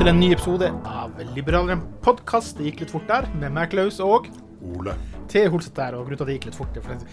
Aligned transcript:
til 0.00 0.08
en 0.08 0.16
ny 0.16 0.30
episode 0.32 0.64
av 0.88 1.18
Liberaleren 1.34 1.82
podkast. 2.00 2.54
Det 2.56 2.70
gikk 2.70 2.78
litt 2.80 2.92
fort 2.94 3.04
der, 3.04 3.26
med 3.36 3.52
meg, 3.52 3.66
Klaus, 3.68 3.98
og 4.00 4.30
Ole. 4.64 4.94
T. 5.28 5.42
Holset 5.52 5.74
der. 5.76 5.92
Og 5.98 6.06
grunnen 6.06 6.16
til 6.16 6.24
at 6.24 6.30
det 6.30 6.36
gikk 6.38 6.46
litt 6.48 6.56
fort, 6.56 6.76
er 6.78 6.84
fordi 6.86 7.08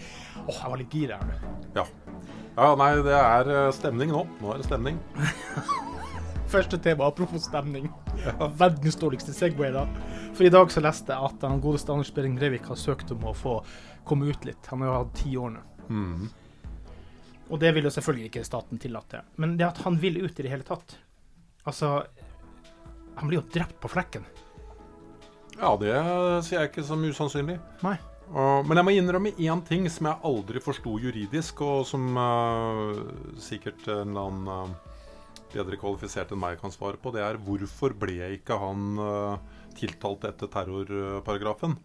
Åh, 0.46 0.54
jeg 0.62 0.72
var 0.72 0.80
litt 0.80 0.94
gira 0.96 1.18
her 1.20 1.28
nå. 1.28 1.56
Ja. 1.76 1.84
ja, 2.56 2.70
nei, 2.80 2.88
det 3.04 3.18
er 3.18 3.50
eh, 3.52 3.66
stemning 3.76 4.14
nå. 4.14 4.22
Nå 4.40 4.54
er 4.54 4.62
det 4.62 4.68
stemning. 4.70 5.02
Første 6.54 6.80
tema, 6.86 7.10
apropos 7.10 7.50
stemning. 7.50 7.90
Verdens 8.62 8.96
dårligste 9.02 9.36
Segway, 9.36 9.74
da. 9.76 9.84
For 10.38 10.48
i 10.48 10.54
dag 10.56 10.72
så 10.72 10.86
leste 10.86 11.12
jeg 11.12 11.28
at 11.28 11.44
den 11.44 11.60
godeste 11.66 11.92
Anders 11.92 12.14
Behring 12.16 12.38
Breivik 12.40 12.70
har 12.72 12.80
søkt 12.80 13.12
om 13.18 13.26
å 13.28 13.34
få 13.36 13.58
komme 14.08 14.30
ut 14.32 14.48
litt. 14.48 14.72
Han 14.72 14.86
har 14.86 14.94
jo 14.94 15.02
hatt 15.02 15.20
ti 15.26 15.34
år 15.36 15.58
nå. 15.58 15.66
Mm. 15.90 16.30
Og 17.52 17.60
det 17.66 17.74
vil 17.76 17.92
jo 17.92 17.92
selvfølgelig 17.98 18.32
ikke 18.32 18.48
staten 18.48 18.80
tillate. 18.80 19.26
Men 19.36 19.60
det 19.60 19.68
at 19.74 19.84
han 19.84 20.00
vil 20.00 20.22
ut 20.24 20.40
i 20.40 20.48
det 20.48 20.56
hele 20.56 20.68
tatt 20.72 21.02
Altså, 21.68 22.06
han 23.18 23.30
blir 23.30 23.42
jo 23.42 23.48
drept 23.54 23.80
på 23.82 23.90
flekken. 23.92 24.26
Ja, 25.58 25.74
det 25.82 25.96
ser 26.46 26.62
jeg 26.62 26.72
ikke 26.72 26.86
som 26.86 27.04
usannsynlig. 27.06 27.58
Nei. 27.82 27.98
Uh, 28.28 28.60
men 28.68 28.76
jeg 28.76 28.86
må 28.86 28.94
innrømme 28.94 29.32
én 29.40 29.62
ting 29.66 29.86
som 29.90 30.10
jeg 30.10 30.22
aldri 30.28 30.62
forsto 30.62 30.98
juridisk, 31.00 31.64
og 31.64 31.86
som 31.88 32.10
uh, 32.20 33.00
sikkert 33.42 33.88
en 33.88 34.12
eller 34.12 34.28
annen 34.28 34.50
uh, 34.52 34.98
bedre 35.54 35.80
kvalifisert 35.80 36.34
enn 36.36 36.42
meg 36.42 36.60
kan 36.62 36.74
svare 36.74 37.00
på. 37.02 37.14
Det 37.16 37.24
er 37.24 37.40
hvorfor 37.42 37.96
ble 37.98 38.34
ikke 38.36 38.58
han 38.60 39.00
eh, 39.00 39.62
tiltalt 39.80 40.26
etter 40.28 40.50
terrorparagrafen? 40.52 41.78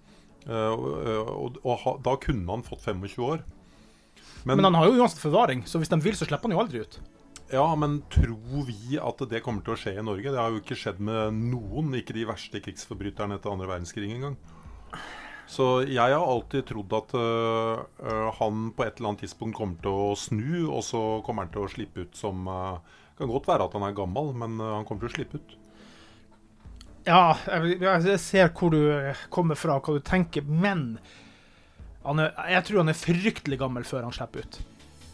Og, 0.42 1.60
og, 1.62 1.76
ha, 1.84 1.92
da 2.02 2.16
kunne 2.18 2.50
han 2.50 2.64
fått 2.66 2.82
25 2.90 3.22
år. 3.22 3.44
Men 4.50 4.66
han 4.66 4.74
har 4.74 4.90
jo 4.90 4.98
uansett 4.98 5.22
forvaring, 5.22 5.62
så 5.70 5.78
hvis 5.78 5.92
de 5.92 6.00
vil, 6.02 6.18
så 6.18 6.26
slipper 6.26 6.50
han 6.50 6.56
jo 6.56 6.62
aldri 6.64 6.82
ut. 6.82 6.98
Ja, 7.52 7.66
men 7.76 7.98
tror 8.08 8.64
vi 8.64 8.96
at 8.96 9.20
det 9.28 9.42
kommer 9.44 9.60
til 9.64 9.74
å 9.74 9.76
skje 9.76 9.92
i 10.00 10.04
Norge? 10.04 10.30
Det 10.32 10.40
har 10.40 10.54
jo 10.54 10.62
ikke 10.62 10.78
skjedd 10.78 11.02
med 11.04 11.36
noen, 11.36 11.92
ikke 11.98 12.14
de 12.16 12.24
verste 12.30 12.62
krigsforbryterne 12.64 13.36
etter 13.36 13.52
andre 13.52 13.68
verdenskrig 13.68 14.08
engang. 14.14 14.38
Så 15.52 15.82
jeg 15.84 16.00
har 16.00 16.16
alltid 16.16 16.64
trodd 16.70 16.94
at 16.96 17.12
øh, 17.18 18.30
han 18.38 18.70
på 18.72 18.86
et 18.86 18.96
eller 18.96 19.10
annet 19.10 19.24
tidspunkt 19.26 19.58
kommer 19.58 19.76
til 19.84 19.92
å 19.92 20.14
snu, 20.16 20.70
og 20.70 20.80
så 20.86 21.02
kommer 21.26 21.44
han 21.44 21.52
til 21.52 21.66
å 21.66 21.72
slippe 21.74 22.06
ut 22.06 22.16
som 22.16 22.46
Det 22.48 23.20
Kan 23.20 23.34
godt 23.34 23.50
være 23.50 23.68
at 23.68 23.76
han 23.76 23.84
er 23.84 23.98
gammel, 24.00 24.32
men 24.32 24.56
uh, 24.56 24.78
han 24.78 24.88
kommer 24.88 25.04
til 25.04 25.12
å 25.12 25.16
slippe 25.18 25.42
ut. 25.42 25.56
Ja, 27.04 27.34
jeg, 27.50 27.82
jeg 27.82 28.20
ser 28.22 28.48
hvor 28.56 28.72
du 28.72 29.12
kommer 29.34 29.60
fra, 29.60 29.76
hva 29.76 29.98
du 29.98 30.00
tenker, 30.00 30.46
men 30.48 30.96
er, 32.02 32.32
jeg 32.56 32.64
tror 32.66 32.80
han 32.80 32.90
er 32.94 32.98
fryktelig 32.98 33.60
gammel 33.60 33.84
før 33.86 34.08
han 34.08 34.16
slipper 34.16 34.46
ut. 34.46 34.62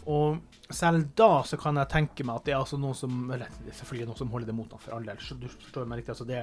Og 0.09 0.73
selv 0.73 1.07
da 1.17 1.29
så 1.45 1.57
kan 1.61 1.77
jeg 1.81 1.89
tenke 1.91 2.25
meg 2.25 2.39
at 2.41 2.45
det 2.49 2.53
er 2.55 2.59
altså 2.63 2.77
noen 2.81 2.97
som 2.97 3.17
Eller 3.29 3.45
er 3.49 3.73
selvfølgelig 3.77 4.09
noen 4.09 4.17
som 4.23 4.29
holder 4.33 4.49
det 4.51 4.55
mot 4.57 4.71
ham, 4.73 4.81
for 4.81 4.97
all 4.97 5.05
del. 5.05 5.17
Så 5.21 5.37
Du 5.37 5.47
forstår 5.51 5.85
meg 5.89 6.01
riktig. 6.01 6.15
Altså 6.15 6.25
det, 6.29 6.39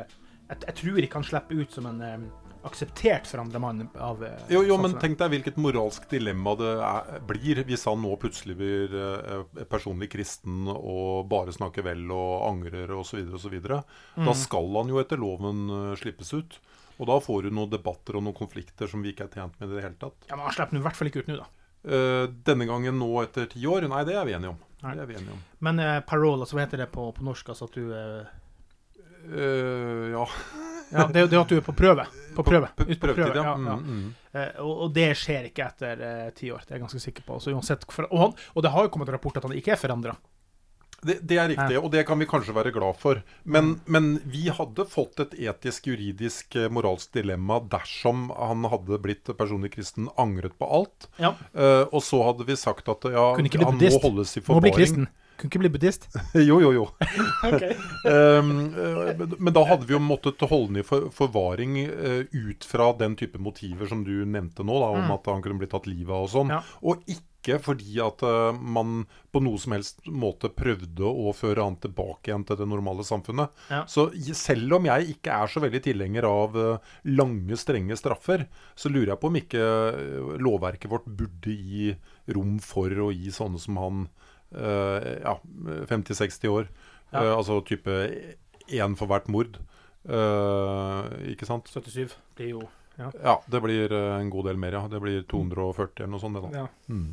jeg, 0.51 0.59
jeg 0.69 0.77
tror 0.83 1.01
ikke 1.07 1.19
han 1.21 1.27
slipper 1.31 1.63
ut 1.65 1.73
som 1.75 1.89
en 1.91 2.03
eh, 2.07 2.27
akseptert 2.67 3.27
forandremann 3.31 3.85
av 4.03 4.23
eh, 4.27 4.45
Jo, 4.51 4.61
jo, 4.67 4.77
men 4.83 4.95
tenk 5.03 5.19
deg 5.21 5.33
hvilket 5.35 5.59
moralsk 5.63 6.07
dilemma 6.11 6.55
det 6.59 6.71
er, 6.83 7.21
blir 7.27 7.61
hvis 7.69 7.85
han 7.87 8.01
nå 8.03 8.15
plutselig 8.23 8.57
blir 8.59 8.95
eh, 9.03 9.65
personlig 9.71 10.09
kristen 10.15 10.67
og 10.73 11.27
bare 11.31 11.55
snakker 11.55 11.87
vel 11.87 12.07
og 12.15 12.47
angrer 12.53 12.91
osv. 12.99 13.23
osv. 13.39 13.59
Da 13.67 13.83
Mm. 14.17 14.33
skal 14.35 14.71
han 14.79 14.89
jo 14.95 14.99
etter 15.03 15.19
loven 15.21 15.67
uh, 15.71 15.95
slippes 15.99 16.31
ut. 16.35 16.59
Og 16.97 17.07
da 17.11 17.19
får 17.21 17.43
du 17.45 17.51
noen 17.53 17.69
debatter 17.71 18.17
og 18.17 18.23
noen 18.25 18.35
konflikter 18.39 18.89
som 18.89 19.03
vi 19.05 19.11
ikke 19.13 19.27
er 19.27 19.35
tjent 19.37 19.59
med 19.61 19.69
i 19.69 19.77
det 19.77 19.83
hele 19.85 19.99
tatt. 20.01 20.17
Ja, 20.31 20.37
men 20.39 20.47
Han 20.47 20.55
slipper 20.57 20.79
i 20.79 20.85
hvert 20.87 20.97
fall 20.97 21.11
ikke 21.11 21.21
ut 21.27 21.29
nå, 21.29 21.37
da. 21.43 21.47
Eh, 21.87 22.25
denne 22.47 22.67
gangen 22.67 22.99
nå 22.99 23.11
etter 23.23 23.47
ti 23.51 23.63
år? 23.67 23.87
Nei, 23.91 24.03
det 24.09 24.17
er 24.19 24.27
vi 24.27 24.35
enige 24.35 24.55
om. 24.55 24.63
Det 24.83 24.99
er 25.03 25.09
vi 25.09 25.19
enige 25.19 25.35
om. 25.35 25.45
Men 25.65 25.79
uh, 25.83 26.01
parole, 26.07 26.45
altså 26.45 26.59
hva 26.59 26.67
heter 26.67 26.83
det 26.83 26.91
på, 26.93 27.07
på 27.15 27.25
norsk? 27.27 27.49
Altså 27.55 27.69
at 27.71 27.79
du 27.79 27.89
uh, 27.91 28.27
Eh, 29.35 30.11
ja. 30.13 30.29
Ja, 30.91 31.09
det, 31.13 31.25
det 31.27 31.39
at 31.39 31.49
du 31.51 31.57
er 31.57 31.65
på 31.67 31.73
prøve. 31.75 32.05
På 32.37 32.45
prøve. 32.47 32.69
På 32.79 32.85
på 32.85 32.95
prøvetid, 32.95 33.17
prøve, 33.17 33.35
ja. 33.35 33.43
ja, 33.43 33.55
ja. 33.59 33.75
Mm, 33.75 33.87
mm. 33.91 34.11
Uh, 34.31 34.61
og, 34.63 34.75
og 34.85 34.93
det 34.95 35.09
skjer 35.19 35.49
ikke 35.49 35.65
etter 35.67 36.03
ti 36.31 36.45
ti 36.45 36.51
år, 36.55 36.63
det 36.63 36.71
er 36.71 36.77
jeg 36.77 36.83
ganske 36.85 37.01
sikker 37.03 37.25
på. 37.27 37.39
Altså, 37.41 37.51
uansett, 37.51 37.83
for, 37.91 38.07
og, 38.07 38.21
han, 38.23 38.37
og 38.55 38.63
det 38.63 38.71
har 38.71 38.87
jo 38.87 38.93
kommet 38.95 39.11
rapport 39.11 39.41
at 39.41 39.49
han 39.49 39.57
ikke 39.59 39.73
er 39.75 39.81
forandra. 39.81 40.15
Det, 41.05 41.19
det 41.29 41.37
er 41.39 41.49
riktig, 41.53 41.75
Ja. 41.77 41.81
og 41.85 41.91
det 41.93 42.07
kan 42.09 42.19
vi 42.19 42.27
kanskje 42.27 42.55
være 42.57 42.73
glad 42.73 42.97
for. 42.99 43.21
Men, 43.45 43.81
men 43.87 44.21
vi 44.25 44.49
hadde 44.49 44.87
fått 44.89 45.21
et 45.21 45.35
etisk, 45.39 45.87
juridisk, 45.87 46.57
eh, 46.57 46.69
moralsk 46.73 47.13
dilemma 47.13 47.61
dersom 47.61 48.31
han 48.35 48.65
hadde 48.65 48.99
blitt 49.05 49.25
personlig 49.37 49.73
kristen, 49.77 50.09
angret 50.17 50.57
på 50.59 50.67
alt. 50.67 51.07
Ja. 51.19 51.35
Uh, 51.55 51.85
og 51.93 52.03
så 52.03 52.23
hadde 52.25 52.47
vi 52.49 52.57
sagt 52.57 52.89
at 52.89 53.05
ja, 53.05 53.35
han 53.37 53.45
må 53.45 54.01
holdes 54.03 54.37
i 54.37 54.41
forvaring. 54.41 54.57
Må 54.57 54.61
bli 54.65 54.73
kristen. 54.75 55.07
Kunne 55.37 55.51
ikke 55.53 55.61
bli 55.61 55.69
buddhist. 55.69 56.07
jo, 56.49 56.61
jo, 56.65 56.73
jo. 56.73 56.87
Um, 58.07 58.73
men- 59.19 59.35
men 59.39 59.53
da 59.53 59.65
hadde 59.69 59.87
vi 59.87 59.93
jo 59.95 60.01
måttet 60.01 60.41
holde 60.49 60.69
den 60.73 60.81
i 60.81 60.87
for, 60.87 61.09
forvaring 61.15 61.77
uh, 61.91 62.23
ut 62.33 62.65
fra 62.65 62.93
den 62.99 63.17
type 63.19 63.39
motiver 63.43 63.87
som 63.91 64.05
du 64.07 64.25
nevnte 64.25 64.65
nå, 64.65 64.79
da, 64.81 64.89
om 64.97 65.05
Mm. 65.07 65.11
at 65.19 65.27
han 65.29 65.43
kunne 65.45 65.59
bli 65.61 65.69
tatt 65.71 65.87
livet 65.87 66.11
av 66.15 66.25
og 66.25 66.31
sånn. 66.33 66.49
Ja. 66.55 66.63
Og 66.83 67.03
ikke 67.07 67.23
fordi 67.63 67.99
at 68.03 68.23
eh, 68.27 68.59
man 68.59 69.05
på 69.33 69.41
noe 69.45 69.59
som 69.61 69.75
helst 69.77 70.03
måte 70.11 70.51
prøvde 70.55 71.07
å 71.07 71.33
føre 71.37 71.65
han 71.65 71.79
tilbake 71.83 72.31
igjen 72.31 72.45
til 72.49 72.59
det 72.61 72.69
normale 72.69 73.05
samfunnet. 73.07 73.53
Ja. 73.71 73.83
Så 73.91 74.09
selv 74.37 74.79
om 74.79 74.89
jeg 74.89 75.17
ikke 75.17 75.37
er 75.45 75.53
så 75.53 75.63
veldig 75.65 75.83
tilhenger 75.85 76.29
av 76.29 76.59
eh, 76.61 76.95
lange, 77.13 77.59
strenge 77.61 77.99
straffer, 77.99 78.47
så 78.75 78.93
lurer 78.93 79.15
jeg 79.15 79.23
på 79.23 79.31
om 79.31 79.39
ikke 79.41 79.67
eh, 79.67 80.33
lovverket 80.43 80.93
vårt 80.93 81.07
burde 81.07 81.55
gi 81.55 81.93
rom 82.35 82.57
for 82.63 82.91
å 83.07 83.13
gi 83.15 83.33
sånne 83.35 83.63
som 83.63 83.79
han 83.83 84.09
ja, 84.57 85.33
50-60 85.91 86.49
år. 86.49 86.69
Ja. 87.11 87.25
Altså 87.35 87.59
type 87.67 87.93
én 88.71 88.95
for 88.97 89.11
hvert 89.11 89.27
mord. 89.29 89.59
Ikke 90.07 91.49
sant? 91.49 91.67
77 91.75 92.15
blir 92.39 92.53
jo 92.55 92.63
ja. 92.97 93.11
Ja, 93.21 93.35
det 93.51 93.61
blir 93.61 93.93
en 93.93 94.31
god 94.33 94.47
del 94.49 94.61
mer, 94.63 94.79
ja. 94.79 94.87
Det 94.89 95.03
blir 95.03 95.27
240 95.29 96.07
eller 96.07 96.13
noe 96.15 96.23
sånt. 96.23 96.39
Det, 96.39 96.47
da. 96.47 96.63
ja. 96.63 96.95
Mm. 96.95 97.11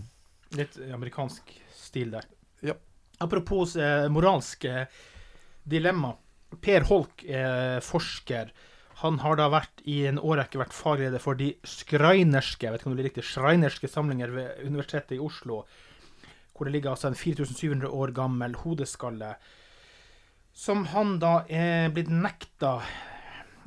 Litt 0.57 0.77
amerikansk 0.93 1.49
stil 1.73 2.13
der. 2.13 2.27
Ja. 2.65 2.75
Apropos 3.23 3.75
eh, 3.75 4.09
moralsk 4.11 4.65
eh, 4.69 4.85
dilemma. 5.63 6.13
Per 6.61 6.85
Holk 6.89 7.23
er 7.25 7.81
forsker. 7.81 8.51
Han 9.01 9.17
har 9.23 9.39
da 9.39 9.49
vært 9.51 9.81
i 9.89 10.03
en 10.07 10.19
årrekke 10.21 10.61
vært 10.61 10.75
fagleder 10.75 11.21
for 11.21 11.37
de 11.39 11.49
skreinerske 11.67 12.67
jeg 12.67 12.73
vet 12.73 12.83
ikke 12.83 12.89
om 12.89 12.93
det 12.93 12.99
blir 13.01 13.09
riktig, 13.09 13.25
skreinerske 13.25 13.89
samlinger 13.89 14.31
ved 14.35 14.61
Universitetet 14.67 15.17
i 15.17 15.23
Oslo. 15.23 15.63
Hvor 16.53 16.69
det 16.69 16.75
ligger 16.75 16.93
altså 16.93 17.09
en 17.09 17.17
4700 17.17 17.89
år 17.89 18.13
gammel 18.13 18.55
hodeskalle. 18.61 19.33
Som 20.53 20.85
han 20.93 21.17
da 21.23 21.41
er 21.49 21.89
blitt 21.93 22.13
nekta 22.13 22.77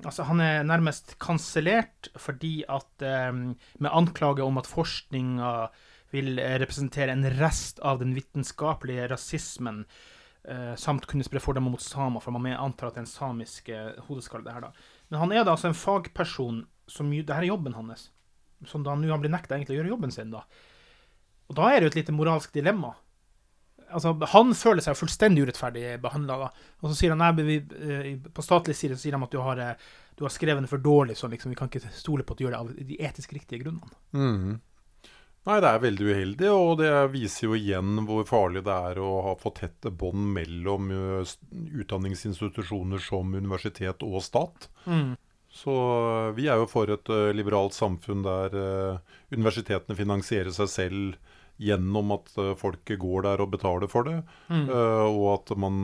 Altså, 0.04 0.26
han 0.28 0.42
er 0.44 0.66
nærmest 0.68 1.14
kansellert 1.24 2.10
fordi 2.20 2.60
at 2.68 3.00
eh, 3.00 3.32
Med 3.32 3.90
anklage 3.90 4.44
om 4.44 4.58
at 4.60 4.68
forskninga 4.68 5.70
vil 6.16 6.40
representere 6.40 7.14
en 7.14 7.26
rest 7.38 7.80
av 7.84 8.00
den 8.00 8.14
vitenskapelige 8.16 9.08
rasismen, 9.12 9.84
eh, 10.48 10.74
samt 10.80 11.06
kunne 11.10 11.26
spre 11.26 11.42
fordommer 11.42 11.74
mot 11.74 11.82
samer, 11.82 12.22
for 12.24 12.34
man 12.34 12.46
antar 12.54 12.88
at 12.90 12.96
det 12.96 13.02
er 13.02 13.06
en 13.06 13.12
samisk 13.12 13.68
eh, 13.68 13.96
hodeskalle, 14.08 14.52
her, 14.52 14.68
da. 14.68 14.72
Men 15.10 15.22
han 15.22 15.32
er 15.32 15.44
da 15.44 15.54
altså 15.54 15.70
en 15.70 15.78
fagperson 15.78 16.64
som 16.88 17.10
Det 17.10 17.34
her 17.34 17.42
er 17.42 17.50
jobben 17.50 17.74
hans. 17.74 18.10
Som 18.64 18.84
da 18.86 18.94
nå 18.94 19.10
har 19.10 19.18
blitt 19.18 19.32
nekta 19.34 19.56
egentlig 19.56 19.74
å 19.74 19.80
gjøre 19.80 19.90
jobben 19.90 20.12
sin, 20.14 20.30
da. 20.30 20.44
Og 21.50 21.56
da 21.58 21.70
er 21.70 21.80
det 21.80 21.88
jo 21.88 21.92
et 21.94 21.98
lite 21.98 22.14
moralsk 22.14 22.52
dilemma. 22.54 22.92
Altså, 23.90 24.12
han 24.32 24.54
føler 24.54 24.82
seg 24.82 24.98
fullstendig 24.98 25.44
urettferdig 25.46 25.96
behandla, 26.02 26.50
Og 26.82 26.90
så 26.90 26.94
sier 26.94 27.14
han 27.14 27.22
nei, 27.22 27.58
eh, 27.58 28.16
på 28.30 28.42
statlig 28.42 28.74
side 28.78 28.94
så 28.94 29.02
sier 29.02 29.18
de 29.18 29.22
at 29.26 29.34
du 29.34 29.40
har, 29.42 29.76
du 30.14 30.24
har 30.24 30.30
skrevet 30.30 30.62
det 30.62 30.70
for 30.70 30.78
dårlig, 30.78 31.18
så 31.18 31.28
liksom, 31.30 31.50
vi 31.50 31.58
kan 31.58 31.68
ikke 31.68 31.90
stole 31.90 32.22
på 32.22 32.34
at 32.34 32.38
du 32.38 32.44
gjør 32.46 32.54
det 32.54 32.62
av 32.62 32.88
de 32.88 32.98
etisk 33.02 33.34
riktige 33.34 33.62
grunnene. 33.64 33.98
Mhm. 34.14 34.60
Nei, 35.46 35.60
det 35.62 35.70
er 35.70 35.78
veldig 35.84 36.06
uheldig, 36.10 36.48
og 36.50 36.72
det 36.80 36.90
viser 37.12 37.46
jo 37.46 37.54
igjen 37.54 38.00
hvor 38.08 38.24
farlig 38.26 38.64
det 38.66 38.74
er 38.90 38.98
å 38.98 39.22
ha 39.28 39.34
for 39.38 39.54
tette 39.54 39.92
bånd 39.94 40.32
mellom 40.34 40.90
utdanningsinstitusjoner 40.90 42.98
som 43.04 43.30
universitet 43.38 44.02
og 44.02 44.18
stat. 44.26 44.66
Så 45.56 45.72
vi 46.36 46.48
er 46.50 46.58
jo 46.60 46.66
for 46.68 46.90
et 46.92 47.08
ø, 47.08 47.32
liberalt 47.32 47.72
samfunn 47.72 48.20
der 48.26 48.52
universitetene 49.32 49.96
finansierer 49.96 50.52
seg 50.52 50.68
selv 50.68 51.14
gjennom 51.62 52.12
at 52.18 52.28
ø, 52.42 52.50
folk 52.58 52.82
går 52.98 53.22
der 53.28 53.40
og 53.40 53.50
betaler 53.54 53.88
for 53.88 54.04
det, 54.10 54.18
mm. 54.50 54.68
og 55.06 55.30
at 55.30 55.54
man 55.62 55.74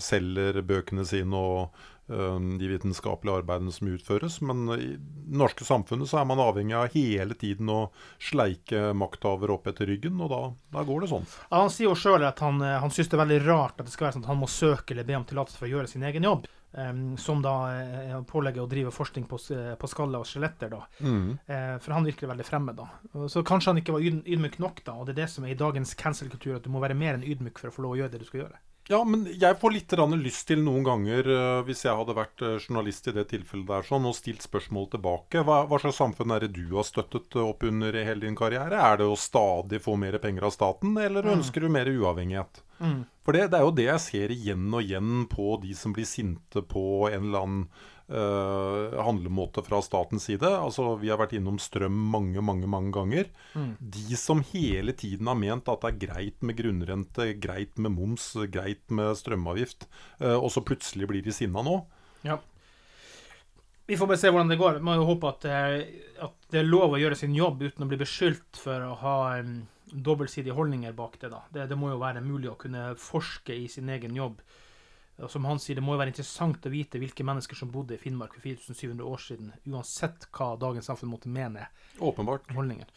selger 0.00 0.62
bøkene 0.64 1.04
sine 1.10 1.36
og 1.36 1.76
de 2.06 2.68
vitenskapelige 2.68 3.38
arbeidene 3.40 3.72
som 3.72 3.88
utføres. 3.88 4.40
Men 4.44 4.66
i 4.74 4.90
det 4.98 5.38
norske 5.40 5.64
samfunnet 5.64 6.10
så 6.10 6.20
er 6.20 6.26
man 6.28 6.42
avhengig 6.42 6.76
av 6.76 6.92
hele 6.92 7.36
tiden 7.40 7.70
å 7.72 7.78
sleike 8.20 8.90
makthavere 8.92 9.56
opp 9.56 9.70
etter 9.72 9.88
ryggen, 9.88 10.20
og 10.20 10.28
da, 10.32 10.42
da 10.76 10.84
går 10.84 11.04
det 11.04 11.12
sånn. 11.14 11.24
Ja, 11.48 11.62
han 11.62 11.72
sier 11.72 11.88
jo 11.88 11.96
sjøl 11.98 12.26
at 12.28 12.42
han, 12.44 12.60
eh, 12.60 12.76
han 12.82 12.92
syns 12.92 13.08
det 13.08 13.16
er 13.16 13.24
veldig 13.24 13.40
rart 13.46 13.80
at 13.80 13.88
det 13.88 13.94
skal 13.94 14.08
være 14.08 14.18
sånn 14.18 14.26
at 14.26 14.32
han 14.34 14.42
må 14.42 14.50
søke 14.50 14.92
eller 14.94 15.08
be 15.08 15.16
om 15.16 15.24
tillatelse 15.28 15.60
for 15.60 15.68
å 15.68 15.74
gjøre 15.76 15.90
sin 15.94 16.04
egen 16.04 16.28
jobb. 16.28 16.46
Um, 16.74 17.12
som 17.22 17.38
da 17.38 17.52
uh, 17.70 18.14
pålegger 18.26 18.64
å 18.64 18.66
drive 18.66 18.90
forskning 18.90 19.28
på, 19.30 19.38
uh, 19.54 19.76
på 19.78 19.86
skaller 19.86 20.24
og 20.24 20.26
skjeletter. 20.26 20.72
da. 20.72 20.80
Eh, 21.46 21.76
for 21.78 21.94
han 21.94 22.02
virker 22.02 22.26
veldig 22.26 22.46
fremmed. 22.48 22.74
da. 22.80 23.28
Så 23.30 23.44
kanskje 23.46 23.70
han 23.70 23.78
ikke 23.78 23.94
var 23.94 24.02
yd- 24.02 24.26
ydmyk 24.26 24.58
nok, 24.58 24.82
da. 24.82 24.96
Og 24.98 25.06
det 25.06 25.14
er 25.14 25.20
det 25.20 25.28
som 25.30 25.46
er 25.46 25.52
i 25.54 25.60
dagens 25.60 25.94
cancel-kultur, 25.94 26.56
at 26.56 26.66
du 26.66 26.72
må 26.74 26.82
være 26.82 26.98
mer 26.98 27.14
enn 27.14 27.22
ydmyk 27.22 27.62
for 27.62 27.70
å 27.70 27.76
få 27.76 27.84
lov 27.86 27.94
å 27.94 28.00
gjøre 28.00 28.16
det 28.16 28.24
du 28.24 28.26
skal 28.26 28.40
gjøre. 28.42 28.58
Ja, 28.92 28.98
men 29.08 29.22
jeg 29.40 29.56
får 29.56 29.72
litt 29.72 29.92
lyst 30.20 30.44
til 30.50 30.60
noen 30.60 30.84
ganger, 30.84 31.24
eh, 31.24 31.60
hvis 31.64 31.86
jeg 31.86 31.96
hadde 31.96 32.16
vært 32.18 32.42
eh, 32.44 32.58
journalist 32.60 33.06
i 33.08 33.14
det 33.16 33.24
tilfellet 33.30 33.70
der, 33.70 33.86
sånn, 33.88 34.04
og 34.04 34.16
stilt 34.16 34.44
spørsmål 34.44 34.90
tilbake. 34.92 35.40
Hva, 35.40 35.62
hva 35.70 35.78
slags 35.80 35.96
samfunn 36.02 36.34
er 36.34 36.44
det 36.44 36.52
du 36.58 36.76
har 36.76 36.84
støttet 36.84 37.32
eh, 37.32 37.46
opp 37.46 37.64
under 37.64 37.96
i 37.96 38.04
hele 38.04 38.26
din 38.26 38.36
karriere? 38.36 38.76
Er 38.76 39.00
det 39.00 39.08
å 39.08 39.16
stadig 39.16 39.80
få 39.80 39.96
mer 39.96 40.18
penger 40.20 40.50
av 40.50 40.52
staten, 40.52 40.98
eller 41.00 41.32
ønsker 41.32 41.64
du 41.64 41.72
mer 41.72 41.88
uavhengighet? 41.88 42.60
For 43.24 43.32
det, 43.32 43.46
det 43.54 43.56
er 43.56 43.64
jo 43.64 43.76
det 43.78 43.88
jeg 43.88 44.04
ser 44.04 44.32
igjen 44.34 44.68
og 44.68 44.84
igjen 44.84 45.24
på 45.32 45.56
de 45.62 45.72
som 45.78 45.94
blir 45.96 46.08
sinte 46.08 46.60
på 46.68 47.06
en 47.08 47.30
eller 47.30 47.46
annen 47.46 47.66
handlemåte 48.08 49.62
fra 49.64 49.78
statens 49.82 50.26
side. 50.28 50.44
Altså, 50.44 50.94
Vi 51.00 51.08
har 51.08 51.16
vært 51.16 51.32
innom 51.38 51.56
strøm 51.62 51.96
mange, 52.12 52.42
mange 52.44 52.68
mange 52.68 52.92
ganger. 52.92 53.30
De 53.80 54.18
som 54.20 54.42
hele 54.52 54.92
tiden 54.92 55.30
har 55.30 55.38
ment 55.40 55.68
at 55.72 55.80
det 55.80 55.92
er 55.92 56.00
greit 56.06 56.42
med 56.44 56.58
grunnrente, 56.58 57.30
greit 57.40 57.78
med 57.78 57.94
moms, 57.96 58.32
greit 58.52 58.84
med 58.90 59.16
strømavgift, 59.18 59.88
eh, 60.20 60.36
og 60.36 60.50
så 60.52 60.64
plutselig 60.64 61.08
blir 61.10 61.24
de 61.24 61.32
sinna 61.34 61.64
nå. 61.64 61.78
Ja. 62.26 62.38
Vi 63.86 63.98
får 64.00 64.08
bare 64.08 64.20
se 64.20 64.32
hvordan 64.32 64.48
det 64.48 64.60
går. 64.60 64.80
Vi 64.80 64.86
må 64.88 64.96
jo 64.96 65.08
håpe 65.10 65.28
at, 65.28 65.44
eh, 65.44 65.78
at 66.24 66.50
det 66.50 66.62
er 66.62 66.68
lov 66.68 66.96
å 66.96 67.00
gjøre 67.00 67.18
sin 67.18 67.34
jobb 67.36 67.62
uten 67.66 67.84
å 67.84 67.88
bli 67.90 68.00
beskyldt 68.00 68.56
for 68.56 68.80
å 68.80 68.94
ha 69.02 69.16
um, 69.40 69.66
dobbeltsidige 69.92 70.56
holdninger 70.56 70.94
bak 70.96 71.18
det. 71.20 71.30
da. 71.34 71.42
Det, 71.52 71.68
det 71.68 71.78
må 71.78 71.92
jo 71.92 72.00
være 72.00 72.24
mulig 72.24 72.50
å 72.52 72.58
kunne 72.60 72.94
forske 72.96 73.52
i 73.52 73.68
sin 73.68 73.92
egen 73.92 74.16
jobb. 74.16 74.40
Og 75.22 75.30
som 75.30 75.44
han 75.46 75.60
sier, 75.62 75.78
det 75.78 75.84
må 75.86 75.94
jo 75.94 76.00
være 76.00 76.10
interessant 76.10 76.66
å 76.66 76.72
vite 76.72 76.98
hvilke 76.98 77.26
mennesker 77.26 77.58
som 77.58 77.70
bodde 77.70 77.94
i 77.94 78.00
Finnmark 78.00 78.34
for 78.34 78.42
4700 78.42 79.04
år 79.06 79.20
siden, 79.22 79.52
uansett 79.70 80.26
hva 80.34 80.54
dagens 80.58 80.90
samfunn 80.90 81.12
måtte 81.12 81.30
mene 81.30 81.68
Åpenbart. 82.02 82.50
holdninger. 82.56 82.88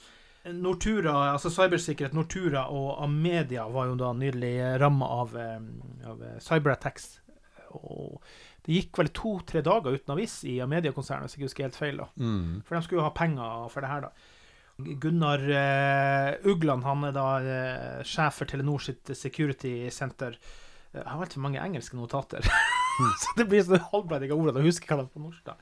Nortura, 0.57 1.13
altså 1.33 1.51
cybersikkerhet, 1.51 2.15
Nortura 2.15 2.67
og 2.71 3.03
Amedia 3.03 3.67
var 3.69 3.89
jo 3.89 3.97
da 3.99 4.13
nydelig 4.15 4.53
ramma 4.81 5.09
av, 5.21 5.35
eh, 5.37 5.59
av 6.07 6.23
eh, 6.23 6.37
cyberattacks. 6.43 7.19
Og 7.77 8.21
det 8.65 8.77
gikk 8.77 9.01
vel 9.01 9.11
to-tre 9.15 9.61
dager 9.65 9.95
uten 9.95 10.15
avis 10.15 10.39
i 10.47 10.57
Amedia-konsernet, 10.63 11.27
hvis 11.27 11.35
jeg 11.35 11.41
ikke 11.41 11.49
husker 11.49 11.67
helt 11.67 11.79
feil. 11.79 12.01
da. 12.01 12.07
Mm. 12.15 12.63
For 12.65 12.75
de 12.77 12.81
skulle 12.85 13.03
jo 13.03 13.07
ha 13.09 13.13
penger 13.15 13.69
for 13.73 13.83
det 13.83 13.91
her, 13.91 14.07
da. 14.07 14.33
Gunnar 14.77 15.41
uh, 15.41 16.49
Ugland, 16.51 16.85
han 16.85 17.07
er 17.07 17.13
da 17.15 17.27
uh, 17.41 18.03
sjef 18.05 18.41
for 18.41 18.49
Telenor 18.49 18.83
sitt 18.83 19.09
security 19.17 19.89
center. 19.89 20.37
Eh, 20.93 21.01
Jeg 21.01 21.07
har 21.09 21.25
altfor 21.25 21.43
mange 21.43 21.61
engelske 21.63 21.97
notater, 21.99 22.47
så 23.21 23.35
det 23.37 23.47
blir 23.49 23.65
sånn 23.65 23.83
halvbreidige 23.91 24.33
ord 24.35 24.49
ordene 24.51 24.63
jeg 24.65 24.73
husker 24.73 24.93
hva 24.95 25.01
det 25.03 25.09
er 25.09 25.13
på 25.17 25.25
norsk. 25.25 25.43
da. 25.45 25.57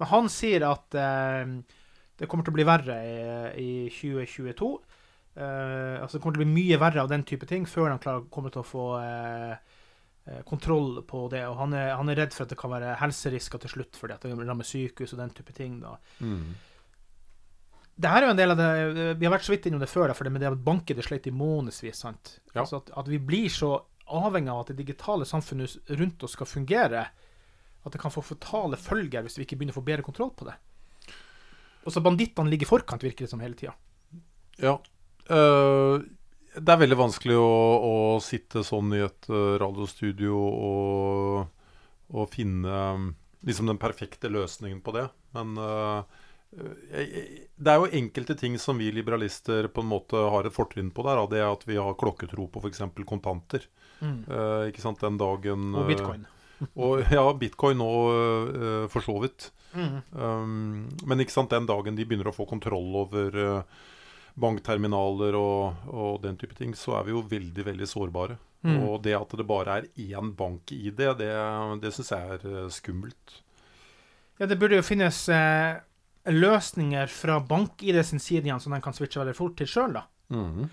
Men 0.00 0.10
han 0.10 0.28
sier 0.32 0.66
at 0.68 0.94
eh, 0.98 1.54
det 2.18 2.28
kommer 2.30 2.46
til 2.46 2.54
å 2.54 2.58
bli 2.58 2.66
verre 2.66 2.98
i, 3.06 3.14
i 3.62 3.70
2022. 3.90 4.68
Eh, 5.34 6.02
altså 6.02 6.18
Det 6.18 6.22
kommer 6.22 6.36
til 6.36 6.42
å 6.42 6.44
bli 6.44 6.56
mye 6.58 6.80
verre 6.82 7.02
av 7.02 7.08
den 7.10 7.24
type 7.26 7.46
ting 7.50 7.64
før 7.66 7.90
de 7.90 7.98
klarer, 8.02 8.26
kommer 8.30 8.54
til 8.54 8.62
å 8.62 8.66
få 8.68 8.84
eh, 9.00 9.54
eh, 10.30 10.42
kontroll 10.46 11.00
på 11.08 11.24
det. 11.32 11.42
Og 11.50 11.56
han 11.58 11.74
er, 11.78 11.94
han 11.98 12.10
er 12.12 12.20
redd 12.22 12.36
for 12.36 12.46
at 12.46 12.52
det 12.54 12.58
kan 12.60 12.70
være 12.74 12.94
helserisker 13.00 13.62
til 13.64 13.74
slutt, 13.76 13.98
fordi 13.98 14.14
at 14.14 14.26
det 14.26 14.36
rammer 14.38 14.66
sykehus 14.68 15.16
og 15.16 15.24
den 15.24 15.34
type 15.34 15.56
ting. 15.56 15.80
da. 15.82 15.96
Mm. 16.22 16.54
Det 17.94 18.10
her 18.10 18.24
er 18.24 18.26
jo 18.26 18.34
en 18.34 18.38
del 18.40 18.50
av 18.50 18.58
det 18.58 19.04
Vi 19.20 19.26
har 19.26 19.30
vært 19.36 19.44
så 19.46 19.52
vidt 19.54 19.66
innom 19.70 19.78
det 19.82 19.86
før, 19.90 20.10
for 20.18 20.26
det 20.26 20.32
med 20.34 20.42
det 20.42 20.48
at 20.50 20.62
banke 20.66 20.96
det 20.98 21.04
sleit 21.06 21.26
i 21.30 21.34
månedsvis. 21.34 22.00
sant? 22.02 22.38
Ja. 22.52 22.62
Altså 22.64 22.82
at, 22.82 22.90
at 22.98 23.10
vi 23.10 23.20
blir 23.22 23.50
så 23.54 23.76
avhengig 24.06 24.52
av 24.52 24.62
at 24.62 24.72
det 24.72 24.80
digitale 24.82 25.26
samfunnet 25.28 25.76
rundt 25.98 26.22
oss 26.26 26.34
skal 26.36 26.48
fungere, 26.48 27.06
at 27.84 27.92
det 27.92 28.00
kan 28.00 28.12
få 28.12 28.24
fatale 28.24 28.78
følger 28.80 29.24
hvis 29.24 29.38
vi 29.38 29.46
ikke 29.46 29.58
begynner 29.60 29.76
å 29.76 29.80
få 29.80 29.86
bedre 29.86 30.06
kontroll 30.06 30.32
på 30.36 30.48
det. 30.48 30.56
Og 31.84 31.92
så 31.92 32.00
bandittene 32.04 32.48
ligger 32.50 32.68
i 32.68 32.72
forkant, 32.72 33.04
virker 33.04 33.26
det 33.26 33.32
som, 33.32 33.42
hele 33.44 33.58
tida. 33.58 33.74
Ja. 34.60 34.78
Uh, 35.28 36.00
det 36.54 36.70
er 36.70 36.80
veldig 36.80 37.00
vanskelig 37.00 37.36
å, 37.36 37.54
å 37.84 37.94
sitte 38.22 38.62
sånn 38.64 38.92
i 38.94 39.00
et 39.02 39.26
eh, 39.26 39.56
radiostudio 39.58 40.36
og, 40.38 41.64
og 42.14 42.28
finne 42.30 42.82
um, 42.94 43.08
liksom 43.42 43.66
den 43.72 43.80
perfekte 43.82 44.30
løsningen 44.30 44.78
på 44.84 44.94
det. 44.94 45.08
Men 45.34 45.58
uh, 45.58 46.22
det 46.54 47.72
er 47.72 47.80
jo 47.80 47.90
enkelte 47.98 48.36
ting 48.38 48.54
som 48.62 48.78
vi 48.78 48.92
liberalister 48.94 49.66
på 49.66 49.82
en 49.82 49.90
måte 49.90 50.20
har 50.30 50.46
et 50.46 50.54
fortrinn 50.54 50.92
på 50.94 51.02
der. 51.08 51.24
Det 51.32 51.42
er 51.42 51.50
at 51.50 51.66
vi 51.66 51.80
har 51.80 51.98
klokketro 51.98 52.46
på 52.46 52.62
f.eks. 52.62 52.84
kontanter. 53.02 53.66
Eh, 54.02 54.68
ikke 54.70 54.82
sant, 54.84 55.02
den 55.02 55.18
dagen 55.20 55.74
Og 55.74 55.84
eh, 55.84 55.90
bitcoin. 55.92 56.26
og, 56.82 57.02
ja, 57.12 57.24
bitcoin 57.38 57.80
nå, 57.80 57.90
uh, 58.08 58.84
for 58.92 59.04
så 59.04 59.16
vidt. 59.22 59.50
Mm. 59.74 59.96
Um, 60.12 60.84
men 61.04 61.24
ikke 61.24 61.34
sant, 61.34 61.50
den 61.52 61.66
dagen 61.68 61.98
de 61.98 62.06
begynner 62.06 62.30
å 62.30 62.34
få 62.36 62.46
kontroll 62.48 62.94
over 63.02 63.38
uh, 63.38 63.86
bankterminaler 64.40 65.36
og, 65.38 65.86
og 65.90 66.20
den 66.22 66.38
type 66.40 66.56
ting, 66.58 66.74
så 66.78 67.00
er 67.00 67.08
vi 67.08 67.14
jo 67.14 67.24
veldig, 67.30 67.66
veldig 67.70 67.88
sårbare. 67.90 68.38
Mm. 68.64 68.78
Og 68.86 69.02
det 69.04 69.16
at 69.18 69.34
det 69.36 69.44
bare 69.46 69.80
er 69.80 69.88
én 70.00 70.30
bank-ID, 70.38 71.02
det, 71.18 71.32
det 71.82 71.92
syns 71.92 72.14
jeg 72.14 72.38
er 72.38 72.70
skummelt. 72.72 73.40
Ja, 74.38 74.48
det 74.50 74.56
burde 74.58 74.78
jo 74.80 74.86
finnes 74.86 75.20
eh, 75.30 75.76
løsninger 76.32 77.10
fra 77.12 77.38
bank-ID 77.44 78.00
sin 78.06 78.22
side 78.22 78.48
igjen, 78.48 78.62
som 78.62 78.74
de 78.74 78.80
kan 78.82 78.96
switche 78.96 79.20
veldig 79.20 79.36
fort 79.36 79.56
til 79.60 79.70
sjøl, 79.70 80.00
da. 80.00 80.06
Mhm. 80.34 80.72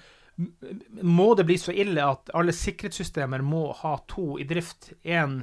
Må 1.01 1.33
det 1.35 1.45
bli 1.45 1.57
så 1.59 1.73
ille 1.75 2.03
at 2.05 2.31
alle 2.37 2.53
sikkerhetssystemer 2.55 3.43
må 3.45 3.67
ha 3.81 3.97
to 4.09 4.37
i 4.39 4.47
drift? 4.47 4.91
Én 5.03 5.41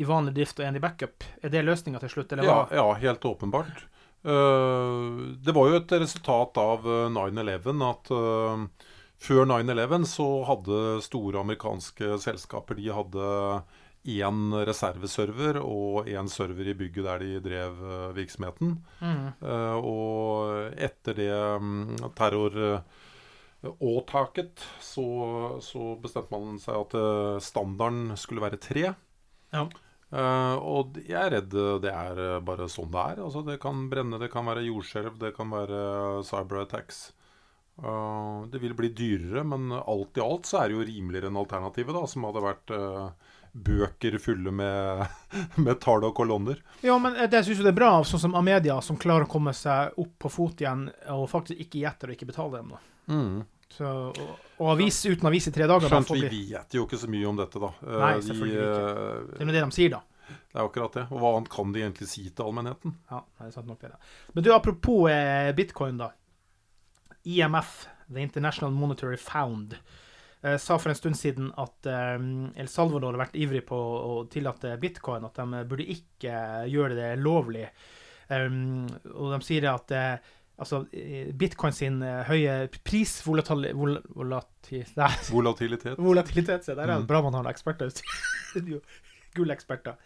i 0.00 0.06
vanlig 0.08 0.34
drift 0.38 0.60
og 0.60 0.66
én 0.66 0.78
i 0.78 0.82
backup? 0.82 1.24
Er 1.42 1.52
det 1.52 1.64
løsninga 1.66 2.00
til 2.02 2.14
slutt, 2.14 2.32
eller 2.32 2.48
Ja, 2.48 2.54
hva? 2.62 2.78
ja, 2.78 2.86
helt 3.04 3.24
åpenbart. 3.28 3.84
Uh, 4.22 5.34
det 5.42 5.52
var 5.54 5.68
jo 5.68 5.78
et 5.80 5.92
resultat 5.98 6.58
av 6.62 6.86
uh, 6.86 7.10
9-11 7.10 7.82
at 7.88 8.10
uh, 8.14 8.66
før 9.22 9.48
9-11 9.50 10.06
så 10.06 10.26
hadde 10.46 10.82
store 11.02 11.40
amerikanske 11.42 12.20
selskaper 12.22 12.78
De 12.78 12.86
hadde 12.94 13.32
én 14.02 14.54
reserveserver 14.66 15.58
og 15.62 16.06
én 16.10 16.30
server 16.30 16.70
i 16.70 16.74
bygget 16.78 17.06
der 17.06 17.22
de 17.22 17.42
drev 17.42 17.82
virksomheten. 18.14 18.76
Mm. 19.02 19.26
Uh, 19.42 19.76
og 19.78 20.78
etter 20.78 21.18
det 21.18 21.30
um, 21.58 21.92
terror 22.18 22.82
og 23.70 24.02
taket, 24.10 24.62
så, 24.82 25.06
så 25.62 25.94
bestemte 26.02 26.34
man 26.34 26.58
seg 26.58 26.80
at 26.80 26.96
eh, 26.98 27.38
standarden 27.44 28.16
skulle 28.18 28.42
være 28.42 28.58
tre. 28.62 28.88
Ja. 29.54 29.66
Uh, 30.12 30.58
og 30.60 30.98
jeg 31.00 31.16
er 31.16 31.30
redd 31.38 31.54
det 31.80 31.88
er 31.88 32.18
eh, 32.20 32.40
bare 32.44 32.66
sånn 32.68 32.90
det 32.92 33.00
er. 33.14 33.20
Altså, 33.24 33.40
det 33.46 33.56
kan 33.62 33.86
brenne, 33.88 34.18
det 34.20 34.28
kan 34.32 34.44
være 34.44 34.66
jordskjelv, 34.66 35.14
det 35.22 35.32
kan 35.38 35.52
være 35.54 35.78
cyberattacks. 36.28 37.06
Uh, 37.80 38.44
det 38.52 38.60
vil 38.60 38.74
bli 38.76 38.90
dyrere, 38.92 39.46
men 39.48 39.72
alt 39.72 40.20
i 40.20 40.24
alt 40.24 40.50
så 40.50 40.60
er 40.60 40.68
det 40.68 40.76
jo 40.76 40.84
rimeligere 40.90 41.30
enn 41.32 41.40
alternativet, 41.40 41.96
da, 41.96 42.04
som 42.10 42.28
hadde 42.28 42.44
vært 42.44 42.74
uh, 42.76 43.32
bøker 43.52 44.18
fulle 44.20 44.52
med, 44.52 45.06
med 45.64 45.80
tall 45.80 46.04
og 46.10 46.12
kolonner. 46.18 46.60
Ja, 46.84 46.98
men 47.00 47.16
det 47.16 47.46
syns 47.46 47.62
jo 47.62 47.70
det 47.70 47.72
er 47.72 47.80
bra, 47.80 47.94
sånn 48.04 48.26
som 48.26 48.36
Amedia, 48.36 48.82
som 48.84 49.00
klarer 49.00 49.24
å 49.24 49.32
komme 49.32 49.56
seg 49.56 49.96
opp 50.02 50.18
på 50.26 50.34
fot 50.34 50.60
igjen 50.60 50.90
og 51.14 51.28
faktisk 51.30 51.62
ikke 51.62 51.86
gjetter 51.86 52.12
og 52.12 52.18
ikke 52.18 52.34
betaler 52.34 52.60
dem. 52.60 52.74
da. 52.76 52.91
Mm. 53.08 53.42
Så, 53.72 53.88
og, 54.12 54.32
og 54.60 54.70
avis 54.74 54.98
uten 55.08 55.26
avis 55.30 55.46
i 55.48 55.52
tre 55.54 55.64
dager. 55.66 55.88
Skjønt 55.88 56.08
da, 56.10 56.14
vi 56.14 56.28
bli- 56.28 56.42
vet 56.52 56.74
jo 56.76 56.84
ikke 56.86 56.98
så 57.00 57.08
mye 57.10 57.28
om 57.30 57.38
dette, 57.40 57.58
da. 57.62 57.70
Nei, 57.88 58.10
selvfølgelig 58.20 58.58
de, 58.60 58.66
ikke. 58.68 58.90
uh, 58.92 59.30
Det 59.38 59.46
er 59.46 59.52
det 59.56 59.62
de 59.64 59.76
sier, 59.78 59.94
da. 59.94 60.02
det 60.28 60.58
er 60.60 60.66
akkurat 60.66 60.98
det. 60.98 61.06
Og 61.10 61.22
hva 61.22 61.30
annet 61.38 61.50
kan 61.54 61.72
de 61.72 61.80
egentlig 61.86 62.08
si 62.12 62.26
til 62.28 62.44
allmennheten? 62.44 62.94
Ja, 63.10 63.22
det 63.40 63.46
er 63.48 63.54
sant 63.56 63.66
nok 63.72 63.80
det. 63.80 63.90
da. 63.94 64.12
Men 64.36 64.44
du, 64.46 64.50
apropos 64.54 65.08
eh, 65.10 65.52
bitcoin, 65.56 65.96
da. 66.04 66.10
IMF, 67.24 67.86
The 68.12 68.20
International 68.20 68.70
Monetary 68.76 69.16
Found, 69.16 69.76
eh, 70.42 70.56
sa 70.58 70.76
for 70.78 70.90
en 70.92 70.98
stund 70.98 71.16
siden 71.16 71.52
at 71.56 71.86
eh, 71.86 72.18
El 72.60 72.68
Salvador 72.68 73.14
har 73.14 73.24
vært 73.26 73.36
ivrig 73.40 73.64
på 73.68 73.78
å 73.78 74.14
tillate 74.30 74.76
bitcoin, 74.82 75.24
at 75.28 75.38
de 75.38 75.64
burde 75.70 75.86
ikke 75.96 76.36
gjøre 76.70 76.98
det 76.98 77.10
lovlig. 77.22 77.68
Um, 78.32 78.86
og 79.12 79.32
de 79.34 79.40
sier 79.44 79.66
at 79.72 79.90
eh, 79.92 80.30
altså, 80.58 80.82
eh, 80.92 81.32
bitcoin 81.32 81.72
sin 81.72 82.00
høye 82.02 82.24
høye 82.28 82.68
prisvolatilitet 82.84 83.76
vol, 83.76 83.96
volatil, 84.14 84.84
Volatilitet. 85.32 85.98
Volatilitet, 85.98 86.64
se. 86.64 86.74
Der 86.74 86.82
er 86.82 86.94
det 86.96 87.00
Mm. 87.02 87.06
bra 87.06 87.22
man 87.22 87.34
har 87.34 87.50
eksperter. 87.52 87.90
Gulleksperter. 89.34 89.96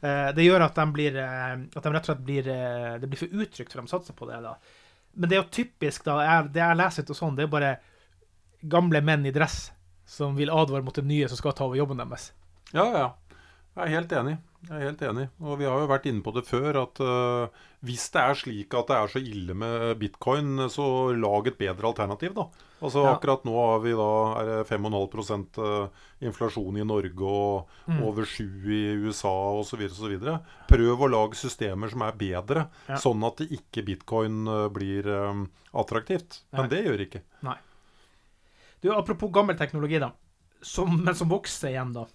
Eh, 0.00 0.28
det 0.36 0.44
gjør 0.44 0.62
at 0.68 0.76
de 0.78 0.84
blir 0.94 1.16
eh, 1.18 1.54
At 1.74 1.82
de 1.82 1.90
rett 1.90 2.04
og 2.04 2.10
slett 2.12 2.20
blir 2.22 2.46
eh, 2.52 2.98
Det 3.02 3.08
blir 3.10 3.18
for 3.18 3.32
utrygt 3.42 3.72
for 3.74 3.82
de 3.82 3.90
satser 3.90 4.14
på 4.14 4.28
det. 4.30 4.36
da. 4.44 4.52
Men 5.18 5.28
det 5.30 5.36
er 5.38 5.42
jo 5.42 5.48
typisk, 5.50 6.04
da. 6.06 6.18
Jeg, 6.22 6.50
det 6.54 6.62
jeg 6.62 6.78
leser 6.78 7.02
ut 7.02 7.10
og 7.10 7.18
sånn, 7.18 7.34
det 7.38 7.46
er 7.48 7.50
bare 7.50 7.72
gamle 8.70 9.00
menn 9.02 9.26
i 9.26 9.32
dress 9.34 9.70
som 10.08 10.36
vil 10.38 10.50
advare 10.54 10.82
mot 10.86 10.94
det 10.94 11.04
nye 11.06 11.26
som 11.28 11.36
skal 11.40 11.52
ta 11.58 11.64
over 11.66 11.76
jobben 11.80 11.98
deres. 11.98 12.28
Ja, 12.72 12.84
ja. 12.94 13.08
Jeg 13.78 13.84
er 13.84 13.92
helt 13.96 14.12
enig. 14.20 14.36
Jeg 14.66 14.74
er 14.74 14.88
helt 14.88 15.02
enig. 15.06 15.28
Og 15.38 15.58
vi 15.60 15.66
har 15.68 15.78
jo 15.78 15.86
vært 15.86 16.06
inne 16.10 16.22
på 16.26 16.32
det 16.34 16.42
før, 16.48 16.76
at 16.82 16.98
uh, 16.98 17.60
hvis 17.86 18.08
det 18.10 18.22
er 18.24 18.34
slik 18.40 18.74
at 18.74 18.88
det 18.90 18.96
er 18.98 19.12
så 19.12 19.20
ille 19.22 19.54
med 19.54 19.92
bitcoin, 20.00 20.64
så 20.68 21.14
lag 21.14 21.46
et 21.46 21.58
bedre 21.60 21.86
alternativ, 21.92 22.34
da. 22.34 22.48
Altså 22.82 23.04
Ja. 23.06 23.12
Akkurat 23.14 23.46
nå 23.46 23.54
har 23.54 23.78
vi 23.84 23.92
da 23.98 24.08
er 24.40 24.50
det 24.50 24.66
5,5% 24.68 25.58
øh, 25.62 25.88
inflasjon 26.26 26.76
i 26.78 26.84
Norge 26.86 27.22
og 27.26 27.68
Mm. 27.88 28.02
over 28.06 28.24
7 28.26 28.44
i 28.70 28.82
USA 29.06 29.32
osv. 29.58 29.80
osv. 29.88 30.18
Prøv 30.68 31.00
å 31.06 31.10
lage 31.10 31.34
systemer 31.38 31.90
som 31.90 32.02
er 32.02 32.12
bedre, 32.18 32.68
Ja. 32.88 32.96
sånn 32.96 33.24
at 33.26 33.36
det 33.38 33.48
ikke 33.50 33.84
bitcoin 33.86 34.46
øh, 34.46 34.68
blir 34.70 35.06
um, 35.06 35.48
attraktivt. 35.74 36.42
Men 36.52 36.66
Nei. 36.66 36.68
det 36.68 36.84
gjør 36.84 37.06
ikke. 37.06 37.22
Nei. 37.42 37.56
Du, 38.82 38.92
apropos 38.94 39.30
gammel 39.32 39.56
teknologi, 39.58 39.98
da. 39.98 40.12
Som, 40.62 41.02
men 41.04 41.14
som 41.14 41.28
vokser 41.30 41.70
igjen, 41.72 41.92
da. 41.94 42.06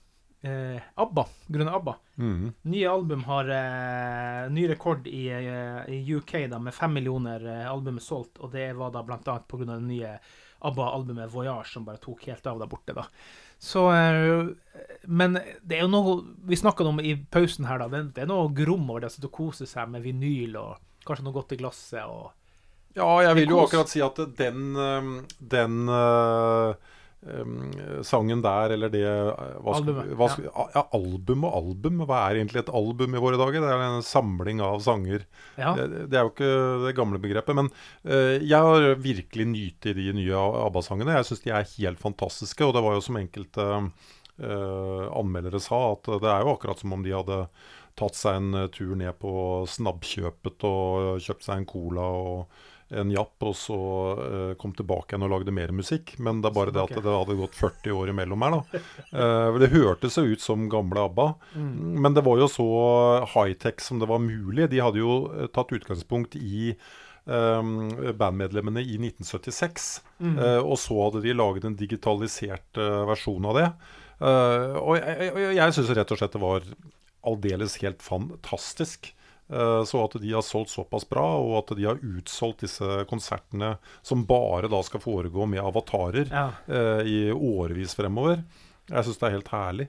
Eh, 0.43 0.81
ABBA, 0.95 1.25
grunnet 1.47 1.73
ABBA. 1.73 1.95
Mm. 2.15 2.51
Nye 2.62 2.89
album 2.89 3.23
har 3.23 3.50
eh, 3.50 4.51
ny 4.51 4.67
rekord 4.67 5.07
i, 5.07 5.27
eh, 5.31 5.93
i 5.95 6.15
UK 6.15 6.33
da, 6.51 6.59
med 6.59 6.73
fem 6.75 6.93
millioner 6.93 7.45
eh, 7.47 7.71
album 7.71 8.01
er 8.01 8.03
solgt, 8.03 8.41
og 8.43 8.51
det 8.51 8.73
var 8.75 8.91
da 8.91 9.05
blant 9.07 9.27
annet 9.31 9.45
pga. 9.47 9.69
det 9.69 9.77
nye 9.88 10.17
ABBA-albumet 10.59 11.31
Voyage, 11.31 11.71
som 11.71 11.85
bare 11.88 12.01
tok 12.03 12.25
helt 12.27 12.47
av 12.51 12.59
der 12.59 12.67
borte. 12.67 12.91
da. 12.93 13.05
Så, 13.57 13.85
eh, 13.95 14.51
Men 15.07 15.39
det 15.62 15.77
er 15.77 15.85
jo 15.85 15.93
noe 15.93 16.15
Vi 16.43 16.59
snakka 16.59 16.83
om 16.83 17.00
i 17.00 17.15
pausen 17.15 17.65
her, 17.65 17.79
da. 17.79 17.88
Det, 17.88 18.01
det 18.17 18.25
er 18.25 18.31
noe 18.33 18.51
grom 18.51 18.89
over 18.89 19.00
det 19.00 19.13
å 19.13 19.15
sitte 19.15 19.29
og 19.31 19.38
kose 19.38 19.67
seg 19.69 19.93
med 19.95 20.03
vinyl 20.03 20.57
og 20.59 21.05
kanskje 21.07 21.23
noe 21.23 21.38
godt 21.39 21.55
i 21.55 21.62
glasset. 21.62 22.03
og 22.03 22.33
Ja, 23.00 23.07
jeg 23.29 23.39
vil 23.39 23.55
jo 23.55 23.63
akkurat 23.63 23.88
si 23.88 24.03
at 24.03 24.19
den, 24.35 24.75
den 25.39 25.88
øhm, 25.88 26.75
sangen 28.03 28.42
der, 28.44 28.74
eller 28.75 28.92
det 28.92 29.03
øh, 29.08 29.30
hva 29.63 29.75
Albumet, 29.77 30.10
hva 30.20 30.27
ja. 30.44 30.65
ja. 30.75 30.84
Album 30.98 31.46
og 31.48 31.56
album. 31.60 32.01
Hva 32.10 32.24
er 32.27 32.39
egentlig 32.39 32.63
et 32.63 32.72
album 32.75 33.15
i 33.15 33.22
våre 33.24 33.39
dager? 33.39 33.63
Det 33.63 33.70
er 33.72 33.84
en 33.86 34.06
samling 34.06 34.60
av 34.63 34.82
sanger. 34.84 35.24
Ja. 35.56 35.74
Det, 35.77 36.08
det 36.12 36.20
er 36.20 36.27
jo 36.27 36.34
ikke 36.34 36.56
det 36.84 36.96
gamle 36.98 37.22
begrepet. 37.24 37.56
Men 37.60 37.72
uh, 37.72 38.36
jeg 38.44 38.60
har 38.60 38.89
virkelig 39.00 39.48
nytt 39.53 39.88
i 39.92 39.96
de 40.01 40.10
nye 40.20 40.42
ABBA-sangene. 40.65 41.15
Jeg 41.20 41.30
syns 41.30 41.46
de 41.46 41.53
er 41.56 41.72
helt 41.77 42.03
fantastiske. 42.03 42.68
Og 42.68 42.75
det 42.75 42.84
var 42.84 42.98
jo 42.98 43.06
som 43.08 43.22
enkelte 43.22 43.70
uh, 43.80 45.06
anmeldere 45.13 45.63
sa, 45.63 45.86
at 45.96 46.12
det 46.12 46.34
er 46.34 46.44
jo 46.44 46.58
akkurat 46.58 46.84
som 46.84 46.98
om 46.98 47.08
de 47.08 47.15
hadde 47.15 47.46
tatt 48.00 48.18
seg 48.18 48.39
en 48.39 48.68
tur 48.74 48.96
ned 48.98 49.15
på 49.22 49.32
snabbkjøpet 49.70 50.63
og 50.65 51.22
kjøpt 51.22 51.46
seg 51.46 51.60
en 51.62 51.68
cola 51.70 52.08
og 52.10 52.63
en 53.00 53.13
japp, 53.13 53.35
og 53.45 53.55
så 53.57 53.77
uh, 54.19 54.53
kom 54.59 54.75
tilbake 54.77 55.13
igjen 55.13 55.25
og 55.27 55.33
lagde 55.33 55.55
mer 55.55 55.73
musikk. 55.75 56.15
Men 56.23 56.41
det 56.43 56.51
er 56.51 56.57
bare 56.57 56.73
det 56.75 56.83
at 56.83 56.95
det 56.97 57.15
hadde 57.15 57.38
gått 57.39 57.57
40 57.59 57.97
år 57.97 58.13
imellom 58.13 58.45
her, 58.45 58.57
da. 58.57 58.83
Uh, 59.13 59.59
det 59.62 59.71
hørtes 59.73 60.19
jo 60.19 60.25
ut 60.29 60.43
som 60.43 60.67
gamle 60.71 61.07
ABBA. 61.07 61.27
Men 62.03 62.17
det 62.17 62.25
var 62.25 62.41
jo 62.41 62.50
så 62.51 62.67
high-tech 63.33 63.81
som 63.83 64.01
det 64.01 64.09
var 64.09 64.21
mulig. 64.23 64.69
De 64.71 64.81
hadde 64.83 65.01
jo 65.01 65.17
eh, 65.31 65.50
tatt 65.53 65.73
utgangspunkt 65.75 66.35
i 66.39 66.73
um, 67.25 67.91
bandmedlemmene 68.17 68.83
i 68.83 68.97
1976. 69.00 69.89
Eh, 70.23 70.59
og 70.59 70.77
så 70.81 70.97
hadde 71.05 71.23
de 71.25 71.35
laget 71.35 71.67
en 71.67 71.77
digitalisert 71.79 72.79
uh, 72.79 73.03
versjon 73.09 73.50
av 73.50 73.59
det. 73.59 73.67
Uh, 74.23 74.79
og 74.79 74.95
jeg, 75.00 75.29
jeg, 75.29 75.55
jeg 75.57 75.75
syns 75.75 75.93
rett 75.97 76.13
og 76.13 76.21
slett 76.21 76.35
det 76.38 76.43
var 76.43 76.69
aldeles 77.23 77.77
helt 77.83 78.03
fantastisk. 78.03 79.13
Eh, 79.53 79.83
Så 79.86 80.03
at 80.03 80.17
de 80.22 80.31
har 80.33 80.41
solgt 80.41 80.74
såpass 80.74 81.05
bra, 81.10 81.25
og 81.38 81.57
at 81.62 81.75
de 81.77 81.86
har 81.86 82.00
utsolgt 82.01 82.63
disse 82.65 83.05
konsertene 83.10 83.75
som 84.01 84.25
bare 84.25 84.67
da 84.72 84.81
skal 84.81 85.00
foregå 85.03 85.45
med 85.48 85.62
avatarer 85.62 86.29
Ja. 86.31 86.48
eh, 86.67 87.01
i 87.05 87.19
årevis 87.31 87.93
fremover. 87.95 88.43
Jeg 88.89 89.05
syns 89.05 89.19
det 89.19 89.27
er 89.29 89.38
helt 89.38 89.48
herlig. 89.53 89.88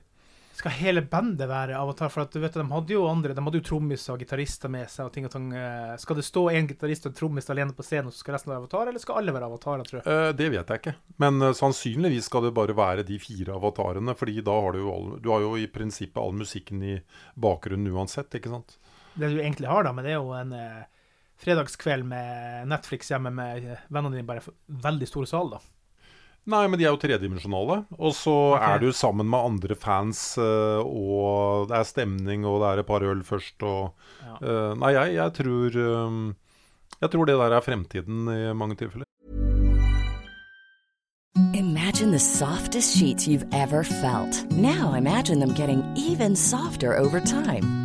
Skal 0.55 0.71
hele 0.71 1.01
bandet 1.01 1.49
være 1.49 1.75
avatar? 1.75 2.07
For 2.09 2.21
at 2.23 2.31
du 2.31 2.39
vet, 2.39 2.53
de 2.55 2.63
hadde 2.63 2.93
jo 2.93 3.01
andre, 3.11 3.33
de 3.35 3.41
hadde 3.43 3.59
jo 3.59 3.65
trommiser 3.67 4.13
og 4.13 4.21
gitarister 4.23 4.69
med 4.71 4.87
seg. 4.87 5.05
og 5.05 5.11
ting 5.11 5.25
og 5.27 5.31
tang. 5.33 5.49
Eh, 5.51 5.97
Skal 5.97 6.15
det 6.15 6.23
stå 6.23 6.45
en 6.53 6.67
gitarist 6.69 7.05
og 7.05 7.11
en 7.11 7.17
trommis 7.19 7.49
alene 7.49 7.73
på 7.75 7.83
scenen, 7.83 8.07
og 8.07 8.13
så 8.13 8.19
skal 8.23 8.35
resten 8.37 8.53
være 8.53 8.61
avatar, 8.63 8.87
eller 8.87 8.99
skal 9.03 9.17
alle 9.19 9.33
være 9.35 9.49
avatarer, 9.49 9.83
tror 9.83 9.99
jeg? 10.05 10.37
Det 10.37 10.47
vet 10.53 10.67
jeg 10.71 10.79
ikke. 10.79 10.95
Men 11.19 11.39
sannsynligvis 11.53 12.29
skal 12.29 12.43
det 12.47 12.53
bare 12.55 12.73
være 12.73 13.03
de 13.03 13.19
fire 13.19 13.51
avatarene. 13.57 14.15
fordi 14.15 14.41
da 14.41 14.51
har 14.61 14.71
du 14.71 14.79
jo 14.79 14.93
all, 14.95 15.19
Du 15.19 15.29
har 15.31 15.41
jo 15.41 15.55
i 15.57 15.67
prinsippet 15.67 16.21
all 16.23 16.31
musikken 16.31 16.81
i 16.83 17.01
bakgrunnen 17.37 17.91
uansett, 17.91 18.29
ikke 18.39 18.49
sant? 18.49 18.77
Det 19.15 19.31
du 19.31 19.39
egentlig 19.39 19.69
har, 19.71 19.85
da, 19.87 19.93
men 19.95 20.03
det 20.05 20.11
er 20.13 20.19
jo 20.19 20.33
en 20.35 20.51
eh, 20.55 20.83
fredagskveld 21.41 22.05
med 22.07 22.67
Netflix 22.71 23.11
hjemme 23.11 23.31
med 23.31 23.69
vennene 23.87 24.17
dine, 24.17 24.27
bare 24.27 24.43
for 24.43 24.55
veldig 24.67 25.07
stor 25.07 25.29
sal, 25.29 25.55
da. 25.55 25.61
Nei, 26.45 26.67
men 26.69 26.77
de 26.77 26.85
er 26.85 26.93
jo 26.93 26.99
tredimensjonale. 27.01 27.79
Og 27.97 28.11
så 28.13 28.33
okay. 28.53 28.75
er 28.75 28.83
du 28.83 28.91
sammen 28.93 29.25
med 29.31 29.47
andre 29.47 29.77
fans, 29.81 30.37
eh, 30.37 30.81
og 30.85 31.71
det 31.71 31.79
er 31.79 31.87
stemning, 31.89 32.45
og 32.45 32.59
det 32.61 32.69
er 32.69 32.83
et 32.83 32.89
par 32.89 33.05
øl 33.05 33.23
først, 33.25 33.57
og 33.63 33.95
Ja. 34.25 34.35
eh, 34.41 34.75
Nei, 34.77 34.91
jeg, 34.93 35.15
jeg 35.15 35.33
tror 35.33 35.79
um, 36.05 36.35
Jeg 37.01 37.11
tror 37.11 37.25
det 37.25 37.35
der 37.39 37.51
er 37.51 37.61
fremtiden 37.65 38.29
i 38.29 38.53
mange 38.53 38.75
tilfeller. 38.75 39.03
Imagine 41.53 42.11
the 42.11 42.19
softest 42.19 42.97
sheets 42.97 43.27
you've 43.27 43.47
ever 43.51 43.83
felt. 43.83 44.49
Now 44.51 44.93
imagine 44.93 45.39
them 45.39 45.53
getting 45.53 45.83
even 45.97 46.35
softer 46.35 46.97
over 46.97 47.19
time. 47.19 47.84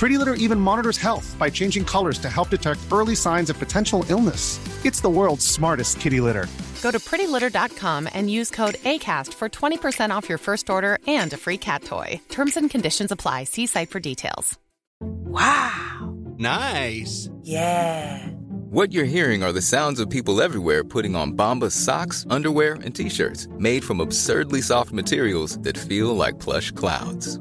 Pretty 0.00 0.16
Litter 0.16 0.32
even 0.32 0.58
monitors 0.58 0.96
health 0.96 1.36
by 1.38 1.50
changing 1.50 1.84
colors 1.84 2.18
to 2.20 2.30
help 2.30 2.48
detect 2.48 2.80
early 2.90 3.14
signs 3.14 3.50
of 3.50 3.58
potential 3.58 4.02
illness. 4.08 4.58
It's 4.82 5.02
the 5.02 5.10
world's 5.10 5.44
smartest 5.44 6.00
kitty 6.00 6.22
litter. 6.22 6.46
Go 6.80 6.90
to 6.90 6.98
prettylitter.com 6.98 8.08
and 8.14 8.30
use 8.30 8.48
code 8.48 8.76
ACAST 8.76 9.34
for 9.34 9.50
20% 9.50 10.10
off 10.10 10.26
your 10.26 10.38
first 10.38 10.70
order 10.70 10.98
and 11.06 11.30
a 11.34 11.36
free 11.36 11.58
cat 11.58 11.84
toy. 11.84 12.18
Terms 12.30 12.56
and 12.56 12.70
conditions 12.70 13.12
apply. 13.12 13.44
See 13.44 13.66
site 13.66 13.90
for 13.90 14.00
details. 14.00 14.58
Wow. 15.02 16.16
Nice. 16.38 17.28
Yeah. 17.42 18.26
What 18.70 18.94
you're 18.94 19.04
hearing 19.04 19.42
are 19.42 19.52
the 19.52 19.60
sounds 19.60 20.00
of 20.00 20.08
people 20.08 20.40
everywhere 20.40 20.82
putting 20.82 21.14
on 21.14 21.34
Bombas 21.34 21.72
socks, 21.72 22.24
underwear, 22.30 22.78
and 22.84 22.94
t-shirts 22.94 23.48
made 23.58 23.84
from 23.84 24.00
absurdly 24.00 24.62
soft 24.62 24.92
materials 24.92 25.58
that 25.58 25.76
feel 25.76 26.16
like 26.16 26.38
plush 26.38 26.70
clouds. 26.70 27.38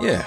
Yeah, 0.00 0.26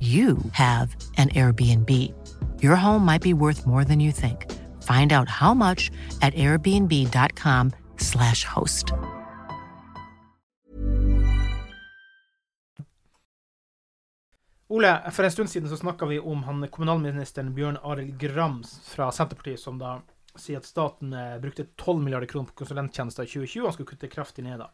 you 0.00 0.38
have 0.52 0.96
an 1.16 1.28
Airbnb. 1.28 2.12
Your 2.60 2.76
home 2.76 3.04
might 3.04 3.22
be 3.22 3.34
worth 3.34 3.66
more 3.66 3.84
than 3.84 4.00
you 4.00 4.12
think. 4.12 4.50
Find 4.82 5.12
out 5.12 5.28
how 5.28 5.54
much 5.54 5.90
at 6.22 6.34
airbnb.com/slash 6.34 8.44
host. 8.44 8.92
Ole, 14.72 15.10
for 15.10 15.24
en 15.24 15.30
stund 15.30 15.50
siden 15.50 15.68
så 15.68 15.76
snakka 15.76 16.06
vi 16.06 16.18
om 16.18 16.42
han 16.42 16.68
kommunalministeren 16.68 17.54
Bjørn 17.54 17.76
Arild 17.82 18.18
Gram 18.18 18.62
fra 18.64 19.12
Senterpartiet, 19.12 19.60
som 19.60 19.76
da 19.78 19.98
sier 20.36 20.62
at 20.62 20.64
staten 20.64 21.12
eh, 21.12 21.34
brukte 21.42 21.66
12 21.76 22.00
milliarder 22.00 22.26
kroner 22.26 22.48
på 22.48 22.62
konsulenttjenester 22.62 23.26
i 23.26 23.28
2020 23.28 23.60
og 23.60 23.68
han 23.68 23.74
skulle 23.76 23.90
kutte 23.90 24.08
kraftig 24.08 24.46
ned. 24.46 24.62
da. 24.62 24.70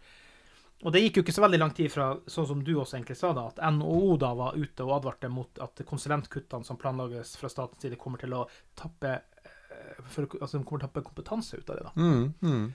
Og 0.87 0.95
det 0.95 1.03
gikk 1.03 1.19
jo 1.19 1.23
ikke 1.25 1.35
så 1.35 1.43
veldig 1.43 1.59
lang 1.59 1.73
tid 1.75 1.91
fra, 1.91 2.13
sånn 2.31 2.47
som 2.47 2.61
du 2.63 2.77
også 2.79 2.99
egentlig 2.99 3.17
sa, 3.19 3.33
da, 3.35 3.49
at 3.51 3.59
NHO 3.75 4.17
da 4.23 4.31
var 4.39 4.59
ute 4.59 4.85
og 4.87 4.95
advarte 5.01 5.31
mot 5.33 5.63
at 5.65 5.83
konsulentkuttene 5.89 6.67
som 6.67 6.79
planlegges 6.79 7.35
fra 7.41 7.51
statens 7.51 7.83
side, 7.83 7.99
kommer 7.99 8.23
til 8.23 8.37
å 8.39 8.45
tappe, 8.79 9.17
eh, 9.43 9.97
for, 10.07 10.29
altså, 10.39 10.61
kommer 10.63 10.85
til 10.85 10.87
å 10.87 10.87
tappe 10.87 11.07
kompetanse 11.09 11.59
ut 11.59 11.73
av 11.73 11.81
det. 11.81 11.89
da. 11.89 11.95
Mm, 11.99 12.29
mm. 12.43 12.69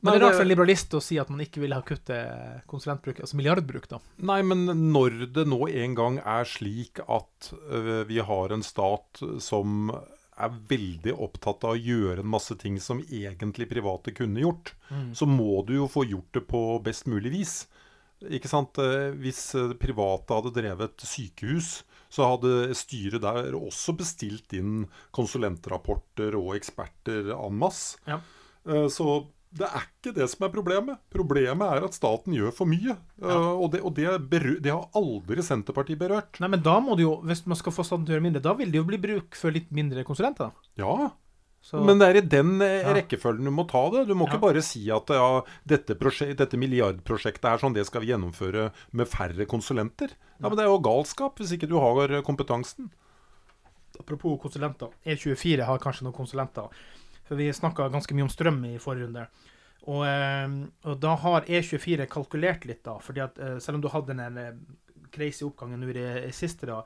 Men 0.00 0.14
det 0.14 0.18
er 0.18 0.24
rart 0.26 0.36
for 0.38 0.46
en 0.46 0.50
liberalist 0.50 0.94
å 0.94 1.00
si 1.02 1.16
at 1.18 1.30
man 1.30 1.42
ikke 1.42 1.62
vil 1.62 1.74
ha 1.74 1.80
kutte 1.86 2.18
konsulentbruk, 2.70 3.22
altså 3.22 3.38
milliardbruk, 3.38 3.88
da. 3.90 3.98
Nei, 4.30 4.40
men 4.46 4.66
når 4.92 5.24
det 5.34 5.46
nå 5.50 5.64
en 5.70 5.96
gang 5.98 6.20
er 6.22 6.46
slik 6.46 7.02
at 7.06 7.50
øh, 7.54 8.04
vi 8.10 8.20
har 8.22 8.54
en 8.54 8.62
stat 8.66 9.22
som 9.42 9.90
er 10.38 10.54
veldig 10.68 11.14
opptatt 11.18 11.64
av 11.64 11.74
å 11.74 11.80
gjøre 11.82 12.20
en 12.22 12.30
masse 12.30 12.54
ting 12.58 12.78
som 12.80 13.00
egentlig 13.10 13.68
private 13.70 14.14
kunne 14.14 14.40
gjort, 14.44 14.74
Mm. 14.90 15.12
så 15.14 15.26
må 15.28 15.64
du 15.66 15.74
jo 15.74 15.86
få 15.88 16.06
gjort 16.08 16.32
det 16.32 16.46
på 16.48 16.82
best 16.82 17.06
mulig 17.06 17.30
vis. 17.32 17.66
Ikke 18.22 18.48
sant? 18.48 18.78
Eh, 18.78 19.12
Hvis 19.14 19.54
eh, 19.54 19.74
private 19.78 20.34
hadde 20.34 20.50
drevet 20.54 20.96
sykehus, 20.98 21.82
så 22.10 22.24
hadde 22.26 22.74
styret 22.74 23.20
der 23.20 23.52
også 23.54 23.94
bestilt 23.96 24.52
inn 24.56 24.86
konsulentrapporter 25.12 26.34
og 26.38 26.54
eksperter 26.56 27.30
en 27.36 27.58
masse. 27.58 27.98
Ja. 28.08 28.20
Eh, 28.66 28.88
Så 28.88 29.26
det 29.50 29.64
er 29.66 29.84
ikke 29.86 30.12
det 30.14 30.26
som 30.28 30.44
er 30.46 30.50
problemet. 30.52 30.98
Problemet 31.10 31.70
er 31.78 31.84
at 31.86 31.94
staten 31.96 32.34
gjør 32.36 32.52
for 32.52 32.66
mye. 32.68 32.96
Eh, 33.22 33.52
Og, 33.62 33.70
det, 33.72 33.80
og 33.80 33.94
det, 33.96 34.08
det 34.62 34.70
har 34.72 34.88
aldri 34.94 35.42
Senterpartiet 35.42 35.98
berørt. 35.98 36.38
Nei, 36.40 36.48
men 36.52 36.60
da 36.62 36.78
må 36.80 36.96
det 36.96 37.02
jo, 37.06 37.14
hvis 37.24 37.46
man 37.46 37.56
skal 37.56 37.72
få 37.72 37.84
staten 37.86 38.04
til 38.04 38.14
å 38.14 38.18
gjøre 38.18 38.26
mindre, 38.28 38.42
da 38.44 38.52
vil 38.58 38.70
det 38.70 38.78
jo 38.82 38.84
bli 38.84 38.98
bruk 38.98 39.34
for 39.34 39.50
litt 39.50 39.70
mindre 39.72 40.04
konsulenter. 40.04 40.52
Ja, 40.76 41.10
Så- 41.60 41.82
men 41.84 41.98
det 41.98 42.06
er 42.08 42.16
i 42.16 42.20
den 42.28 42.60
eh, 42.62 42.82
Ja. 42.82 42.92
rekkefølgen 42.94 43.44
du 43.44 43.50
må 43.50 43.66
ta 43.68 43.88
det. 43.90 44.06
Du 44.06 44.14
må 44.14 44.26
Ja. 44.28 44.32
ikke 44.36 44.40
bare 44.40 44.62
si 44.62 44.88
at 44.90 45.08
ja, 45.08 45.42
dette, 45.66 45.96
dette 45.98 46.56
milliardprosjektet 46.56 47.44
er 47.44 47.58
sånn, 47.58 47.74
det 47.74 47.84
skal 47.86 48.02
vi 48.02 48.12
gjennomføre 48.12 48.70
med 48.92 49.08
færre 49.08 49.44
konsulenter. 49.46 50.10
Ja, 50.40 50.48
Men 50.48 50.56
det 50.56 50.64
er 50.66 50.68
jo 50.70 50.78
galskap 50.78 51.36
hvis 51.36 51.52
ikke 51.56 51.68
du 51.68 51.78
har 51.80 52.22
kompetansen. 52.22 52.90
Apropos 53.98 54.38
konsulenter. 54.40 54.90
E24 55.04 55.64
har 55.66 55.78
kanskje 55.78 56.02
noen 56.06 56.14
konsulenter. 56.14 56.68
For 57.28 57.38
vi 57.38 57.50
snakka 57.52 57.90
ganske 57.92 58.16
mye 58.16 58.26
om 58.26 58.32
strøm 58.32 58.62
i 58.70 58.78
forrige 58.82 59.08
runde. 59.08 59.26
Og, 59.88 60.02
eh, 60.08 60.48
og 60.88 60.98
da 61.00 61.14
har 61.22 61.48
E24 61.48 62.08
kalkulert 62.10 62.66
litt, 62.68 62.82
da. 62.84 62.98
fordi 63.00 63.24
at 63.24 63.38
eh, 63.38 63.56
selv 63.62 63.78
om 63.78 63.84
du 63.84 63.90
hadde 63.92 64.16
den 64.16 64.40
eh, 64.40 64.56
crazy 65.14 65.46
oppgangen 65.46 65.80
nå 65.80 65.88
i 65.92 65.96
det 65.96 66.34
siste, 66.36 66.68
da, 66.68 66.82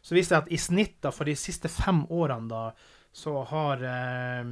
så 0.00 0.16
viser 0.16 0.36
det 0.36 0.42
at 0.44 0.52
i 0.54 0.60
snitt 0.60 0.98
da, 1.04 1.12
for 1.12 1.28
de 1.28 1.34
siste 1.36 1.68
fem 1.72 2.04
årene 2.08 2.48
da, 2.52 2.62
så 3.12 3.42
har 3.50 3.82
eh, 3.84 4.44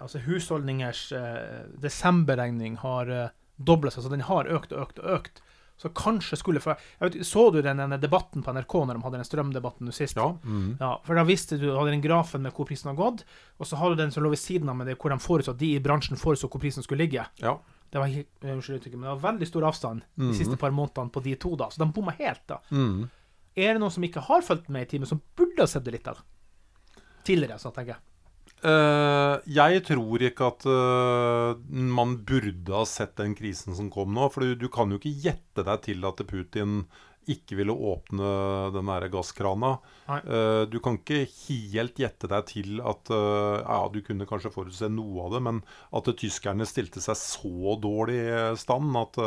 altså 0.00 0.22
husholdningers 0.24 1.06
eh, 1.12 1.64
desemberregning 1.82 2.78
har 2.82 3.10
eh, 3.10 3.32
dobla 3.56 3.92
seg. 3.92 4.06
Så 4.06 4.12
den 4.12 4.26
har 4.28 4.50
økt 4.50 4.72
og 4.74 4.86
økt 4.88 5.02
og 5.02 5.18
økt. 5.18 5.42
Så 5.84 5.90
kanskje 5.92 6.38
skulle 6.40 6.60
få 6.64 6.72
jeg 6.78 7.10
vet, 7.12 7.26
Så 7.28 7.50
du 7.52 7.60
den, 7.60 7.76
denne 7.76 7.98
debatten 8.00 8.40
på 8.42 8.52
NRK 8.56 8.74
når 8.88 8.94
de 8.96 9.02
hadde 9.04 9.18
den 9.20 9.28
strømdebatten 9.28 9.84
nå 9.84 9.92
sist? 9.92 10.16
Ja. 10.16 10.30
Mm. 10.42 10.78
Ja, 10.80 10.94
for 11.04 11.14
da 11.14 11.24
visste 11.28 11.58
du, 11.60 11.66
du 11.68 11.76
hadde 11.76 11.90
den 11.92 12.00
grafen 12.00 12.40
med 12.46 12.54
hvor 12.56 12.64
prisen 12.64 12.88
har 12.88 12.96
gått, 12.96 13.24
og 13.60 13.66
så 13.68 13.76
hadde 13.76 13.98
du 13.98 14.02
den 14.02 14.10
som 14.14 14.24
lå 14.24 14.30
ved 14.32 14.40
siden 14.40 14.68
av 14.72 14.76
med 14.80 14.86
det, 14.88 14.96
hvor 14.96 15.12
de 15.12 15.18
forutså 15.20 15.52
at 15.52 15.58
de 15.60 15.74
i 15.76 15.82
bransjen 15.84 16.16
forutså 16.16 16.48
hvor 16.48 16.62
prisen 16.64 16.82
skulle 16.82 17.04
ligge. 17.04 17.26
Ja. 17.44 17.58
Det 17.92 18.00
var, 18.00 18.08
eh, 18.08 18.24
unnskyld 18.54 18.88
men 18.96 19.04
det 19.10 19.20
var 19.20 19.32
veldig 19.32 19.46
stor 19.46 19.62
avstand 19.68 20.00
de 20.16 20.24
Mhm. 20.24 20.34
siste 20.34 20.56
par 20.56 20.70
månedene 20.72 21.10
på 21.12 21.22
de 21.22 21.34
to, 21.36 21.54
da. 21.56 21.68
Så 21.68 21.78
de 21.84 21.92
bomma 21.92 22.12
helt, 22.18 22.40
da. 22.48 22.58
Mm. 22.72 23.10
Er 23.56 23.72
det 23.74 23.80
noen 23.80 23.92
som 23.92 24.02
ikke 24.02 24.24
har 24.24 24.40
fulgt 24.42 24.68
med 24.68 24.82
i 24.82 24.96
timen, 24.96 25.06
som 25.06 25.20
burde 25.36 25.60
ha 25.60 25.66
sett 25.66 25.84
det 25.84 25.92
litt 25.92 26.08
av? 26.08 26.18
Tidligere, 27.24 27.58
så 27.60 27.70
tenker 27.72 27.94
jeg. 27.94 27.96
Eh, 28.64 29.34
jeg 29.58 29.82
tror 29.84 30.22
ikke 30.24 30.46
at 30.48 30.66
eh, 30.70 31.64
man 31.68 32.16
burde 32.24 32.72
ha 32.72 32.84
sett 32.88 33.16
den 33.20 33.34
krisen 33.36 33.76
som 33.76 33.90
kom 33.92 34.14
nå. 34.16 34.30
For 34.32 34.44
du, 34.44 34.54
du 34.64 34.70
kan 34.72 34.92
jo 34.92 35.00
ikke 35.00 35.12
gjette 35.26 35.66
deg 35.66 35.82
til 35.84 36.06
at 36.08 36.22
Putin 36.30 36.84
ikke 37.28 37.56
ville 37.56 37.72
åpne 37.72 38.30
den 38.74 38.88
der 38.90 39.06
gasskrana. 39.12 39.76
Nei. 40.08 40.18
Eh, 40.24 40.64
du 40.68 40.78
kan 40.84 40.98
ikke 41.00 41.22
helt 41.46 42.00
gjette 42.00 42.28
deg 42.28 42.50
til 42.50 42.82
at 42.84 43.12
Ja, 43.12 43.80
du 43.92 44.00
kunne 44.04 44.28
kanskje 44.28 44.52
forutse 44.52 44.90
noe 44.92 45.28
av 45.28 45.36
det, 45.36 45.44
men 45.44 45.62
at 45.96 46.12
tyskerne 46.20 46.68
stilte 46.68 47.04
seg 47.04 47.20
så 47.20 47.78
dårlig 47.80 48.20
i 48.28 48.44
stand 48.60 48.96
at 49.00 49.20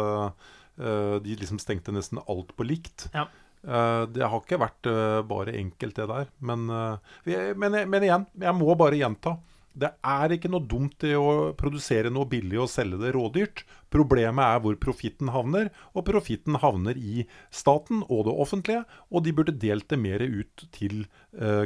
de 0.78 1.34
liksom 1.42 1.58
stengte 1.58 1.90
nesten 1.90 2.20
alt 2.30 2.52
på 2.54 2.66
likt. 2.70 3.08
Ja. 3.18 3.26
Eh, 3.68 4.04
det 4.16 4.24
har 4.24 4.40
ikke 4.40 4.62
vært 4.62 4.88
eh, 4.90 5.20
bare 5.28 5.58
enkelt, 5.60 6.00
det 6.00 6.08
der. 6.10 6.32
Men, 6.40 6.70
eh, 6.72 7.52
men, 7.60 7.82
men 7.92 8.08
igjen, 8.08 8.26
jeg 8.40 8.58
må 8.58 8.78
bare 8.80 9.00
gjenta. 9.00 9.38
Det 9.78 9.92
er 10.10 10.34
ikke 10.34 10.50
noe 10.50 10.66
dumt 10.66 11.04
i 11.06 11.12
å 11.14 11.52
produsere 11.54 12.10
noe 12.10 12.26
billig 12.26 12.58
og 12.64 12.72
selge 12.72 12.98
det 12.98 13.12
rådyrt. 13.14 13.62
Problemet 13.94 14.42
er 14.42 14.64
hvor 14.64 14.78
profitten 14.82 15.30
havner, 15.36 15.70
og 15.94 16.08
profitten 16.08 16.58
havner 16.64 16.98
i 16.98 17.28
staten 17.54 18.02
og 18.08 18.24
det 18.26 18.34
offentlige. 18.34 18.88
Og 19.14 19.28
de 19.28 19.36
burde 19.38 19.54
delt 19.54 19.86
det 19.94 20.00
mer 20.02 20.24
ut 20.26 20.66
til 20.74 21.04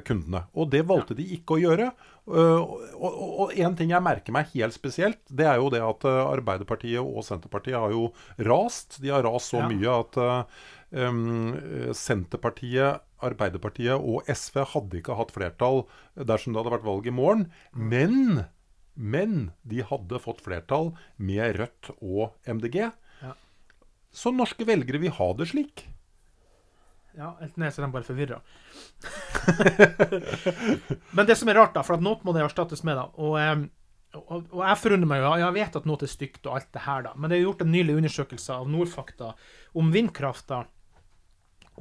kundene. 0.03 0.43
Og 0.51 0.67
det 0.73 0.83
valgte 0.91 1.15
de 1.15 1.23
ikke 1.37 1.55
å 1.55 1.61
gjøre. 1.61 1.87
Og, 2.27 3.55
en 3.55 3.79
ting 3.79 3.95
jeg 3.95 4.03
merker 4.03 4.35
meg 4.35 4.51
helt 4.57 4.75
spesielt, 4.75 5.23
det 5.31 5.47
er 5.47 5.63
jo 5.63 5.71
det 5.71 5.79
at 5.79 6.03
Arbeiderpartiet 6.11 6.99
og 6.99 7.23
Senterpartiet 7.23 7.79
har 7.79 7.95
jo 7.95 8.09
rast. 8.43 8.99
De 8.99 9.15
har 9.15 9.23
rast 9.23 9.55
så 9.55 9.63
mye 9.71 9.95
at 10.03 10.19
Senterpartiet, 10.91 12.99
Arbeiderpartiet 13.23 13.95
og 13.95 14.27
SV 14.27 14.65
hadde 14.73 14.97
ikke 14.99 15.15
hatt 15.15 15.31
flertall 15.31 15.85
dersom 16.15 16.51
det 16.51 16.61
hadde 16.61 16.73
vært 16.73 16.87
valg 16.87 17.07
i 17.07 17.13
morgen. 17.15 17.45
Men 17.71 18.47
Men 18.95 19.51
de 19.63 19.81
hadde 19.87 20.19
fått 20.19 20.41
flertall 20.43 20.91
med 21.15 21.55
Rødt 21.55 21.93
og 22.01 22.35
MDG. 22.43 22.91
Ja. 23.21 23.33
Så 24.11 24.35
norske 24.35 24.67
velgere 24.67 24.99
vil 24.99 25.15
ha 25.15 25.31
det 25.39 25.47
slik. 25.53 25.87
Ja, 27.15 27.37
enten 27.43 27.63
er 27.63 27.71
så 27.71 27.83
de 27.83 27.91
bare 27.91 28.07
forvirra. 28.07 28.39
Men 31.15 31.27
det 31.27 31.35
som 31.39 31.49
er 31.51 31.59
rart, 31.59 31.75
da, 31.75 31.83
for 31.83 31.97
at 31.97 32.03
noe 32.03 32.19
må 32.23 32.35
det 32.35 32.43
erstattes 32.45 32.83
med, 32.87 32.99
da 32.99 33.07
og, 33.19 33.35
eh, 33.39 33.63
og, 34.19 34.45
og 34.51 34.61
jeg 34.63 34.79
forundrer 34.79 35.09
meg 35.09 35.23
jo, 35.23 35.31
jeg 35.41 35.57
vet 35.57 35.77
at 35.79 35.87
noe 35.87 36.03
er 36.03 36.11
stygt 36.11 36.47
og 36.47 36.59
alt 36.59 36.69
det 36.75 36.83
her, 36.85 37.03
da, 37.07 37.13
men 37.15 37.31
det 37.31 37.37
er 37.37 37.45
gjort 37.45 37.63
en 37.63 37.71
nylig 37.71 37.95
undersøkelse 37.99 38.57
av 38.59 38.69
Nordfakta 38.71 39.31
om 39.79 39.91
vindkraft, 39.91 40.47
da, 40.51 40.63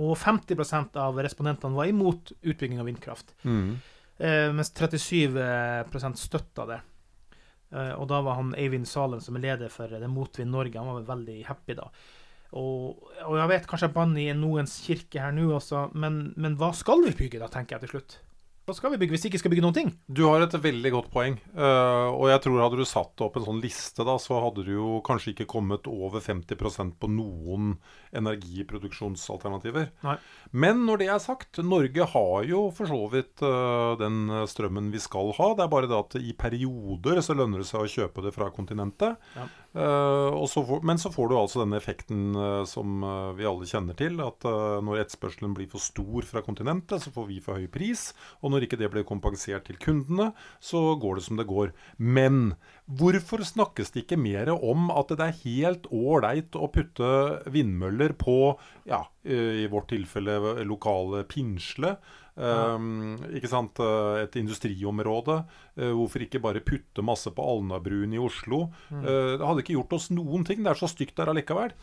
og 0.01 0.15
50% 0.17 0.97
av 1.01 1.19
respondentene 1.21 1.77
var 1.77 1.91
imot 1.91 2.33
utbygging 2.41 2.81
av 2.81 2.89
vindkraft, 2.89 3.35
eh, 3.45 4.49
mens 4.57 4.73
37% 4.73 6.17
støtta 6.17 6.67
det. 6.71 6.81
Eh, 7.71 7.93
og 7.95 8.09
da 8.11 8.23
var 8.25 8.41
han 8.41 8.55
Eivind 8.59 8.89
Salen, 8.89 9.21
som 9.21 9.37
er 9.37 9.45
leder 9.45 9.71
for 9.71 9.93
det 9.93 10.09
Motvind 10.11 10.51
Norge, 10.51 10.79
han 10.79 10.89
var 10.89 10.99
vel 11.01 11.11
veldig 11.13 11.39
happy 11.47 11.77
da. 11.79 11.91
Og, 12.59 13.05
og 13.29 13.37
jeg 13.39 13.51
vet 13.53 13.69
kanskje 13.71 13.87
jeg 13.87 13.95
banner 13.95 14.25
i 14.25 14.35
noens 14.35 14.81
kirke 14.83 15.23
her 15.23 15.37
nå 15.37 15.53
også, 15.55 15.91
men, 15.95 16.33
men 16.41 16.57
hva 16.59 16.73
skal 16.75 17.05
vi 17.05 17.15
bygge 17.15 17.39
da, 17.43 17.51
tenker 17.53 17.77
jeg 17.77 17.87
til 17.87 17.95
slutt? 17.95 18.17
Hva 18.71 18.77
skal 18.77 18.93
vi 18.93 19.01
bygge 19.03 19.17
hvis 19.17 19.25
vi 19.25 19.31
ikke 19.33 19.39
skal 19.41 19.51
bygge 19.51 19.63
noen 19.65 19.75
ting? 19.75 19.89
Du 20.07 20.21
har 20.29 20.45
et 20.45 20.53
veldig 20.55 20.91
godt 20.95 21.09
poeng. 21.11 21.35
Uh, 21.57 22.15
og 22.15 22.29
jeg 22.31 22.43
tror 22.45 22.61
hadde 22.63 22.79
du 22.79 22.87
satt 22.87 23.25
opp 23.27 23.35
en 23.41 23.47
sånn 23.49 23.59
liste, 23.65 24.05
da, 24.07 24.15
så 24.23 24.39
hadde 24.45 24.63
du 24.69 24.71
jo 24.77 24.91
kanskje 25.07 25.33
ikke 25.33 25.49
kommet 25.51 25.89
over 25.91 26.23
50% 26.23 26.95
på 27.03 27.11
noen 27.11 27.73
energiproduksjonsalternativer. 28.15 29.89
Nei. 30.07 30.15
Men 30.55 30.85
når 30.87 31.03
det 31.03 31.09
er 31.11 31.25
sagt, 31.25 31.59
Norge 31.67 32.07
har 32.13 32.47
jo 32.47 32.63
for 32.77 32.93
så 32.93 33.01
vidt 33.11 33.43
uh, 33.43 33.99
den 33.99 34.31
strømmen 34.47 34.93
vi 34.95 35.03
skal 35.03 35.35
ha. 35.41 35.51
Det 35.59 35.67
er 35.67 35.75
bare 35.75 35.91
det 35.91 35.99
at 35.99 36.19
i 36.23 36.31
perioder 36.39 37.19
så 37.27 37.35
lønner 37.35 37.65
det 37.65 37.71
seg 37.73 37.83
å 37.83 37.91
kjøpe 37.91 38.23
det 38.29 38.35
fra 38.39 38.53
kontinentet. 38.55 39.19
Ja. 39.35 39.49
Eh, 39.73 40.47
så 40.47 40.65
får, 40.67 40.83
men 40.83 40.99
så 40.99 41.13
får 41.13 41.29
du 41.31 41.37
altså 41.39 41.61
denne 41.63 41.79
effekten 41.79 42.35
eh, 42.35 42.63
som 42.67 43.05
eh, 43.07 43.31
vi 43.39 43.47
alle 43.47 43.69
kjenner 43.71 43.97
til. 43.99 44.19
At 44.25 44.47
når 44.85 45.05
etterspørselen 45.05 45.55
blir 45.57 45.71
for 45.71 45.83
stor 45.83 46.27
fra 46.27 46.43
kontinentet, 46.45 47.03
så 47.05 47.13
får 47.15 47.29
vi 47.29 47.39
for 47.45 47.61
høy 47.61 47.69
pris. 47.73 48.11
Og 48.43 48.53
når 48.53 48.67
ikke 48.67 48.81
det 48.81 48.91
blir 48.93 49.07
kompensert 49.09 49.69
til 49.69 49.79
kundene, 49.81 50.31
så 50.63 50.97
går 51.01 51.19
det 51.19 51.27
som 51.29 51.41
det 51.41 51.49
går. 51.51 51.75
Men 51.99 52.57
hvorfor 52.91 53.45
snakkes 53.47 53.95
det 53.95 54.05
ikke 54.05 54.21
mer 54.21 54.51
om 54.57 54.91
at 54.95 55.13
det 55.15 55.29
er 55.29 55.43
helt 55.45 55.87
ålreit 55.95 56.59
å 56.59 56.71
putte 56.73 57.11
vindmøller 57.53 58.17
på, 58.19 58.57
ja, 58.91 59.05
i 59.23 59.69
vårt 59.71 59.93
tilfelle 59.93 60.65
lokale 60.67 61.23
Pinsle? 61.31 61.95
Um, 62.41 63.19
ikke 63.37 63.51
sant? 63.53 63.77
eh, 63.85 64.23
Et 64.25 64.37
industriområde. 64.41 65.43
Uh, 65.77 65.91
hvorfor 65.99 66.25
ikke 66.25 66.41
bare 66.41 66.63
putte 66.65 67.05
masse 67.05 67.29
på 67.37 67.45
Alnabruen 67.45 68.15
i 68.17 68.21
Oslo? 68.23 68.71
Eh, 68.91 69.37
det 69.37 69.45
hadde 69.45 69.61
ikke 69.65 69.77
gjort 69.77 69.93
oss 69.99 70.09
noen 70.15 70.47
ting. 70.49 70.63
Det 70.65 70.73
er 70.73 70.81
så 70.81 70.89
stygt 70.89 71.17
der 71.21 71.29
allikevel. 71.35 71.75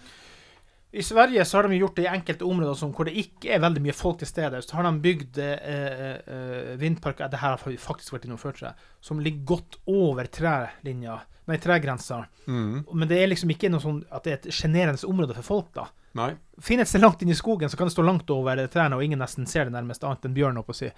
I 0.98 1.04
Sverige 1.04 1.44
så 1.46 1.58
har 1.60 1.68
de 1.68 1.78
gjort 1.78 1.98
det 2.00 2.06
i 2.08 2.10
enkelte 2.16 2.46
områder 2.48 2.74
som, 2.80 2.94
hvor 2.96 3.06
det 3.06 3.14
ikke 3.20 3.52
er 3.54 3.60
veldig 3.60 3.82
mye 3.84 3.94
folk 3.94 4.22
til 4.22 4.30
stede. 4.30 4.62
Så 4.64 4.78
har 4.80 4.88
de 4.88 4.94
bygd 5.04 5.38
eh, 5.44 6.78
vindparker 6.80 7.30
det 7.30 7.42
her 7.42 7.58
har 7.58 7.78
faktisk 7.84 8.16
vært 8.16 8.26
innomført 8.26 8.62
seg, 8.64 8.86
som 9.04 9.20
ligger 9.22 9.44
godt 9.52 9.78
over 9.92 10.30
trelinja, 10.32 11.20
nei, 11.52 11.58
tregrensa. 11.62 12.24
Men 12.48 13.06
det 13.12 13.20
er 13.20 13.30
liksom 13.30 13.52
ikke 13.54 13.70
noe 13.70 13.84
sånn 13.84 14.00
at 14.10 14.24
det 14.26 14.32
er 14.34 14.40
et 14.40 14.50
sjenerende 14.56 15.04
område 15.12 15.36
for 15.38 15.52
folk, 15.52 15.70
da. 15.76 15.90
Nei. 16.18 16.32
Finnes 16.64 16.92
det 16.92 17.02
langt 17.04 17.22
inn 17.22 17.32
i 17.32 17.38
skogen, 17.38 17.70
så 17.70 17.78
kan 17.78 17.90
det 17.90 17.94
stå 17.96 18.06
langt 18.06 18.30
over 18.34 18.64
trærne, 18.74 18.98
og 18.98 19.06
ingen 19.06 19.22
nesten 19.22 19.48
ser 19.50 19.68
det 19.68 19.76
nærmest, 19.76 20.06
annet 20.08 20.26
enn 20.26 20.38
bjørn, 20.38 20.62
Opp 20.64 20.74
og 20.74 20.78
si. 20.80 20.90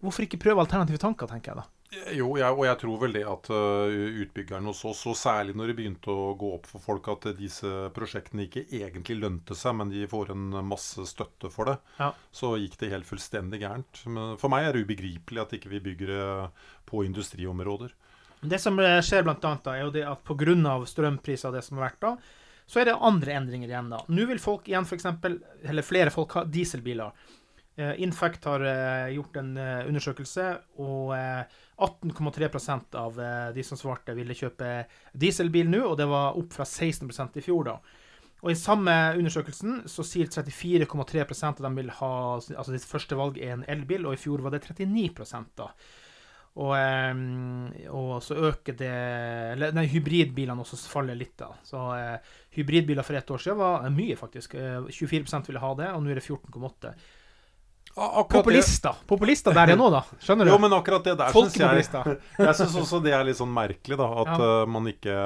Hvorfor 0.00 0.24
ikke 0.24 0.40
prøve 0.40 0.62
alternative 0.62 1.00
tanker, 1.00 1.28
tenker 1.28 1.52
jeg 1.52 1.60
da. 1.60 1.66
Jo, 2.14 2.28
jeg, 2.38 2.54
og 2.54 2.62
jeg 2.64 2.78
tror 2.78 3.00
vel 3.02 3.16
det 3.16 3.22
at 3.26 3.48
uh, 3.50 3.90
utbyggeren 4.22 4.68
hos 4.70 4.84
oss, 4.86 5.02
og 5.10 5.16
særlig 5.18 5.56
når 5.58 5.72
det 5.72 5.76
begynte 5.80 6.12
å 6.14 6.30
gå 6.38 6.52
opp 6.54 6.68
for 6.70 6.80
folk 6.84 7.08
at 7.12 7.26
disse 7.36 7.68
prosjektene 7.96 8.46
ikke 8.46 8.62
egentlig 8.78 9.18
lønte 9.18 9.56
seg, 9.58 9.74
men 9.76 9.90
de 9.92 10.06
får 10.08 10.30
en 10.32 10.54
masse 10.68 11.04
støtte 11.10 11.50
for 11.52 11.72
det, 11.72 11.76
Ja. 11.98 12.12
så 12.32 12.54
gikk 12.62 12.78
det 12.80 12.92
helt 12.94 13.10
fullstendig 13.10 13.60
gærent. 13.64 14.04
Men 14.06 14.38
for 14.40 14.52
meg 14.52 14.68
er 14.68 14.76
det 14.78 14.86
ubegripelig 14.86 15.42
at 15.42 15.56
ikke 15.58 15.74
vi 15.74 15.82
bygger 15.90 16.14
det 16.14 16.28
på 16.88 17.02
industriområder. 17.08 17.92
Det 18.40 18.60
som 18.62 18.78
eh, 18.80 19.02
skjer 19.04 19.26
da, 19.28 19.50
er 19.74 19.82
jo 19.82 19.90
det 19.92 20.06
at 20.08 20.30
av 20.70 20.86
strømpriser 20.88 21.50
og 21.50 21.58
det 21.58 21.64
som 21.66 21.76
har 21.76 21.90
vært 21.90 22.00
da, 22.06 22.14
så 22.70 22.80
er 22.80 22.90
det 22.90 23.00
andre 23.02 23.34
endringer 23.34 23.70
igjen 23.72 23.90
da. 23.90 23.98
Nå 24.06 24.24
vil 24.30 24.40
folk 24.42 24.68
igjen 24.70 24.86
eksempel, 24.94 25.40
eller 25.66 25.86
flere 25.86 26.12
folk 26.14 26.36
ha 26.38 26.44
dieselbiler. 26.46 27.10
Infect 27.80 27.96
Infact 28.04 28.44
har 28.44 28.60
eh, 28.60 29.14
gjort 29.14 29.36
en 29.40 29.56
eh, 29.56 29.86
undersøkelse, 29.88 30.46
og 30.84 31.14
eh, 31.16 31.56
18,3% 31.80 32.98
av 33.00 33.20
eh, 33.20 33.48
de 33.56 33.64
som 33.64 33.78
svarte 33.80 34.14
ville 34.14 34.36
kjøpe 34.36 34.84
dieselbil 35.16 35.70
nå, 35.70 35.80
og 35.88 35.96
det 35.98 36.06
var 36.10 36.36
opp 36.38 36.52
fra 36.52 36.66
16% 36.66 37.40
i 37.40 37.44
fjor 37.44 37.70
da. 37.70 37.78
Og 38.40 38.52
i 38.52 38.56
samme 38.56 38.92
undersøkelsen 39.18 39.82
så 39.90 40.04
sier 40.06 40.28
34,3% 40.32 41.60
av 41.60 41.66
dem 41.66 41.80
vil 41.80 41.90
ha, 41.98 42.12
altså 42.38 42.72
ditt 42.72 42.86
første 42.88 43.18
valg 43.18 43.40
er 43.40 43.56
en 43.56 43.66
elbil, 43.68 44.06
og 44.08 44.16
i 44.16 44.20
fjor 44.20 44.44
var 44.44 44.54
det 44.54 44.62
39 44.64 45.44
da. 45.58 45.70
Og, 46.56 46.72
eh, 46.74 47.90
og 47.94 48.16
så 48.26 48.34
øker 48.50 48.74
det 48.74 48.90
Eller 49.54 49.72
nei, 49.76 49.84
hybridbilene 49.86 50.60
også 50.64 50.76
faller 50.90 51.14
litt, 51.14 51.36
da. 51.38 51.52
Så 51.62 51.78
eh, 51.94 52.34
hybridbiler 52.58 53.06
for 53.06 53.14
ett 53.14 53.30
år 53.30 53.38
siden 53.38 53.60
var 53.60 53.86
eh, 53.86 53.94
mye, 53.94 54.16
faktisk. 54.18 54.54
Eh, 54.58 54.80
24% 54.90 55.46
ville 55.46 55.62
ha 55.62 55.74
det, 55.78 55.92
og 55.94 56.02
nå 56.02 56.10
er 56.10 56.18
det 56.20 56.26
14,8. 56.26 56.94
Populister! 58.30 58.98
Populister 59.06 59.54
der 59.54 59.72
er 59.72 59.78
nå, 59.78 59.88
da. 59.92 60.04
Skjønner 60.22 60.46
du? 60.46 60.52
Jo, 60.52 60.58
men 60.62 60.74
akkurat 60.76 61.06
det 61.06 61.16
der 61.18 61.34
syns 61.34 61.56
jeg 61.58 61.86
Jeg 62.46 62.54
syns 62.58 62.76
også 62.78 63.00
det 63.02 63.14
er 63.16 63.24
litt 63.26 63.38
sånn 63.40 63.52
merkelig, 63.54 63.98
da. 63.98 64.10
At 64.22 64.34
Ja. 64.34 64.50
eh, 64.62 64.66
man 64.70 64.86
ikke 64.90 65.16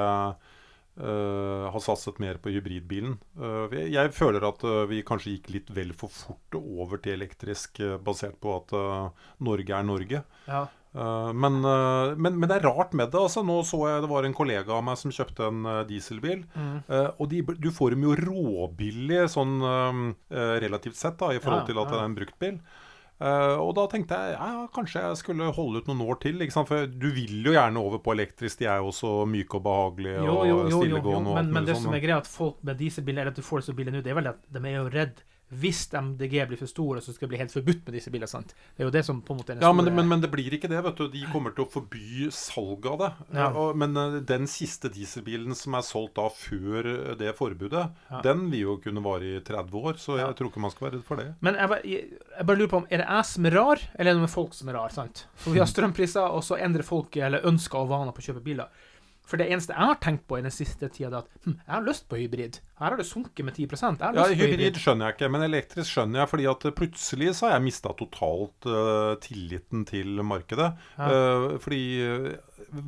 uh, 0.95 1.67
har 1.73 1.81
satset 1.83 2.19
mer 2.23 2.39
på 2.41 2.53
hybridbilen. 2.55 3.17
Uh, 3.37 3.69
jeg 3.91 4.13
føler 4.15 4.45
at 4.47 4.63
eh, 4.63 4.85
vi 4.89 5.01
kanskje 5.05 5.35
gikk 5.35 5.49
litt 5.53 5.69
vel 5.75 5.93
for 5.97 6.09
fort 6.13 6.55
over 6.57 7.01
til 7.03 7.17
elektrisk, 7.17 7.81
eh, 7.83 7.97
basert 8.01 8.39
på 8.41 8.55
at 8.61 8.73
eh, 8.73 9.29
Norge 9.45 9.75
er 9.75 9.83
Norge. 9.87 10.23
Ja. 10.47 10.65
Eh, 10.95 11.31
men, 11.35 11.59
eh, 11.59 12.15
men, 12.15 12.39
men 12.39 12.49
det 12.49 12.59
er 12.59 12.67
rart 12.69 12.95
med 12.95 13.11
det. 13.11 13.19
altså 13.19 13.43
Nå 13.45 13.59
så 13.67 13.81
jeg 13.89 14.05
det 14.05 14.11
var 14.11 14.27
en 14.27 14.37
kollega 14.37 14.77
av 14.77 14.85
meg 14.87 14.99
som 15.01 15.13
kjøpte 15.13 15.49
en 15.51 15.67
eh, 15.67 15.83
dieselbil. 15.89 16.45
Mm. 16.55 16.79
Og 17.19 17.29
de, 17.31 17.43
du 17.59 17.69
får 17.75 17.95
dem 17.95 18.07
jo 18.07 18.17
råbillig 18.19 19.25
sånn 19.33 19.59
relativt 20.31 20.97
sett, 20.99 21.17
da 21.19 21.33
i 21.33 21.41
forhold 21.41 21.69
til 21.69 21.79
at 21.81 21.91
det 21.91 21.99
er 21.99 22.09
en 22.09 22.17
bruktbil. 22.17 22.59
Eh, 23.15 23.57
og 23.63 23.69
da 23.77 23.85
tenkte 23.87 24.15
jeg 24.19 24.33
ja, 24.35 24.65
kanskje 24.75 24.99
jeg 25.05 25.19
skulle 25.21 25.47
holde 25.55 25.79
ut 25.79 25.87
noen 25.87 26.03
år 26.03 26.19
til. 26.23 26.41
For 26.51 26.87
du 26.89 27.07
vil 27.15 27.47
jo 27.47 27.53
gjerne 27.55 27.81
over 27.81 28.01
på 28.03 28.15
elektrisk. 28.15 28.59
De 28.59 28.67
er 28.67 28.83
jo 28.83 28.91
også 28.91 29.13
myke 29.29 29.59
og 29.59 29.63
behagelige 29.67 30.17
Jo, 30.17 30.25
jo, 30.25 30.33
og 30.33 30.49
jo, 30.49 30.57
jo, 30.57 30.65
jo. 30.73 30.81
stillegående. 30.83 31.31
og 31.31 31.39
Men, 31.39 31.53
men 31.55 31.69
det 31.69 31.77
sånn, 31.77 31.87
som 31.87 31.95
er 31.95 32.03
greia, 32.03 32.19
at 32.19 32.29
folk 32.29 32.59
med 32.67 32.79
dieselbiler, 32.81 33.23
eller 33.23 33.35
at 33.35 33.39
du 33.39 33.45
får 33.45 33.63
det 33.63 33.69
så 33.69 33.77
billig 33.77 33.95
nå, 33.95 34.03
det 34.03 34.11
er 34.11 34.19
vel 34.19 34.31
at 34.33 34.43
de 34.51 34.63
er 34.63 34.77
jo 34.77 34.85
redd 34.91 35.23
hvis 35.53 35.83
MDG 35.93 36.47
blir 36.49 36.57
for 36.57 36.65
store, 36.67 37.01
så 37.05 37.13
skal 37.13 37.27
det 37.27 37.35
bli 37.35 37.37
helt 37.37 37.53
forbudt 37.53 37.83
med 37.85 37.93
disse 37.93 38.09
bilene. 38.09 38.27
sant? 38.27 38.55
Det 38.75 38.81
er 38.81 38.87
jo 38.87 38.93
det 38.95 39.03
som 39.05 39.19
på 39.21 39.33
en 39.35 39.37
måte 39.39 39.51
er 39.53 39.59
den 39.59 39.61
Ja, 39.63 39.71
men, 39.71 39.85
store 39.85 39.95
men, 39.95 40.07
men 40.09 40.21
det 40.23 40.31
blir 40.33 40.49
ikke 40.57 40.67
det. 40.71 40.79
vet 40.83 40.95
du 40.97 41.07
De 41.13 41.21
kommer 41.31 41.53
til 41.53 41.65
å 41.65 41.69
forby 41.69 42.29
salg 42.33 42.85
av 42.89 42.97
det. 43.03 43.09
Ja. 43.37 43.45
Eh, 43.51 43.57
og, 43.61 43.75
men 43.77 43.95
eh, 43.95 44.17
den 44.25 44.47
siste 44.49 44.89
dieselbilen 44.89 45.53
som 45.55 45.77
er 45.77 45.85
solgt 45.85 46.15
da 46.17 46.25
før 46.33 46.89
eh, 47.11 47.13
det 47.19 47.35
forbudet, 47.37 47.85
Ja. 48.09 48.21
den 48.25 48.49
vil 48.49 48.59
jo 48.65 48.77
kunne 48.81 49.03
vare 49.05 49.35
i 49.37 49.39
30 49.45 49.77
år. 49.85 50.01
Så 50.01 50.17
jeg 50.17 50.25
Ja. 50.25 50.33
tror 50.33 50.49
ikke 50.49 50.61
man 50.65 50.71
skal 50.73 50.87
være 50.89 50.97
redd 50.97 51.05
for 51.05 51.15
det. 51.21 51.27
Men 51.45 51.55
jeg 51.61 51.69
bare, 51.69 51.81
jeg, 51.85 52.09
jeg 52.39 52.45
bare 52.49 52.57
lurer 52.57 52.73
på 52.73 52.77
om 52.81 52.87
er 52.89 52.97
det 52.97 53.07
jeg 53.07 53.25
som 53.25 53.45
er 53.45 53.51
rar, 53.59 53.85
eller 53.99 54.09
er 54.09 54.13
det 54.13 54.17
noe 54.17 54.25
med 54.27 54.33
folk 54.35 54.53
som 54.57 54.69
er 54.69 54.73
rar? 54.81 54.89
sant? 54.89 55.25
For 55.35 55.51
vi 55.53 55.59
har 55.61 55.69
strømpriser, 55.69 56.25
og 56.25 56.41
så 56.43 56.57
endrer 56.57 56.83
folk 56.83 57.15
eller 57.17 57.45
ønsker 57.45 57.77
og 57.85 57.89
vaner 57.93 58.11
på 58.17 58.25
å 58.25 58.27
kjøpe 58.33 58.43
biler. 58.43 58.67
For 59.25 59.41
det 59.41 59.47
eneste 59.49 59.73
jeg 59.73 59.89
har 59.89 59.97
tenkt 60.03 60.25
på 60.29 60.37
i 60.37 60.43
den 60.45 60.53
siste 60.53 60.89
tida, 60.93 61.09
er 61.09 61.23
at 61.23 61.45
hm, 61.47 61.55
jeg 61.57 61.73
har 61.73 61.85
lyst 61.85 62.05
på 62.11 62.19
hybrid. 62.19 62.59
Her 62.77 62.93
har 62.93 62.99
det 62.99 63.07
sunket 63.09 63.45
med 63.47 63.55
10 63.55 63.65
Jeg 63.65 63.97
har 64.01 64.13
Ja, 64.13 64.25
lyst 64.27 64.41
på 64.41 64.49
Hybrid 64.51 64.79
skjønner 64.81 65.07
jeg 65.07 65.15
ikke, 65.15 65.29
men 65.33 65.45
elektrisk 65.47 65.89
skjønner 65.93 66.21
jeg. 66.21 66.29
fordi 66.29 66.45
at 66.51 66.67
plutselig 66.75 67.29
så 67.35 67.47
har 67.47 67.55
jeg 67.55 67.65
mista 67.65 67.93
totalt 67.97 68.67
uh, 68.69 69.15
tilliten 69.23 69.85
til 69.89 70.21
markedet. 70.23 70.73
Ja. 70.97 71.07
Uh, 71.09 71.57
fordi 71.63 71.81
uh, 72.03 72.29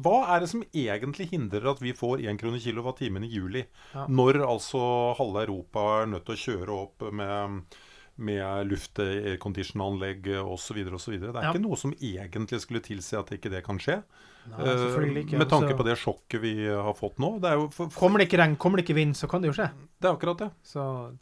Hva 0.04 0.17
er 0.36 0.43
det 0.43 0.52
som 0.52 0.63
egentlig 0.73 1.30
hindrer 1.32 1.71
at 1.71 1.82
vi 1.82 1.95
får 1.95 2.21
1 2.28 2.39
krone 2.41 2.60
kilowattimen 2.60 3.23
i 3.23 3.32
juli? 3.34 3.65
Ja. 3.95 4.06
Når 4.08 4.43
altså 4.45 4.82
halve 5.17 5.47
Europa 5.47 5.88
er 6.02 6.12
nødt 6.13 6.28
til 6.28 6.36
å 6.36 6.43
kjøre 6.45 6.80
opp 6.84 7.08
med 7.15 7.78
med 8.17 8.67
luft, 8.71 8.97
aircondition-anlegg 8.99 10.27
osv. 10.43 10.80
osv. 10.93 11.19
Det 11.19 11.30
er 11.36 11.41
Ja. 11.43 11.51
ikke 11.53 11.62
noe 11.62 11.75
som 11.77 11.93
egentlig 11.93 12.60
skulle 12.62 12.82
tilsi 12.82 13.17
at 13.17 13.30
ikke 13.30 13.49
det 13.51 13.63
kan 13.63 13.77
skje. 13.77 14.03
Nei, 14.47 14.63
ikke, 14.63 15.34
Eh, 15.36 15.38
med 15.39 15.49
tanke 15.49 15.75
på 15.75 15.84
det 15.84 15.97
sjokket 15.99 16.39
vi 16.41 16.67
har 16.67 16.93
fått 16.93 17.17
nå. 17.19 17.39
Det 17.41 17.51
jo 17.51 17.67
for, 17.69 17.88
Kommer 17.89 18.19
det 18.19 18.30
ikke 18.30 18.39
regn, 18.39 18.56
kommer 18.58 18.77
det 18.77 18.86
ikke 18.88 18.95
vind, 18.95 19.13
så 19.15 19.27
kan 19.30 19.41
det 19.41 19.53
jo 19.53 19.62
skje. 19.62 19.69
det 20.01 20.08
er 20.10 20.15
akkurat 20.15 20.38
det. 20.38 20.51
Så 20.63 21.17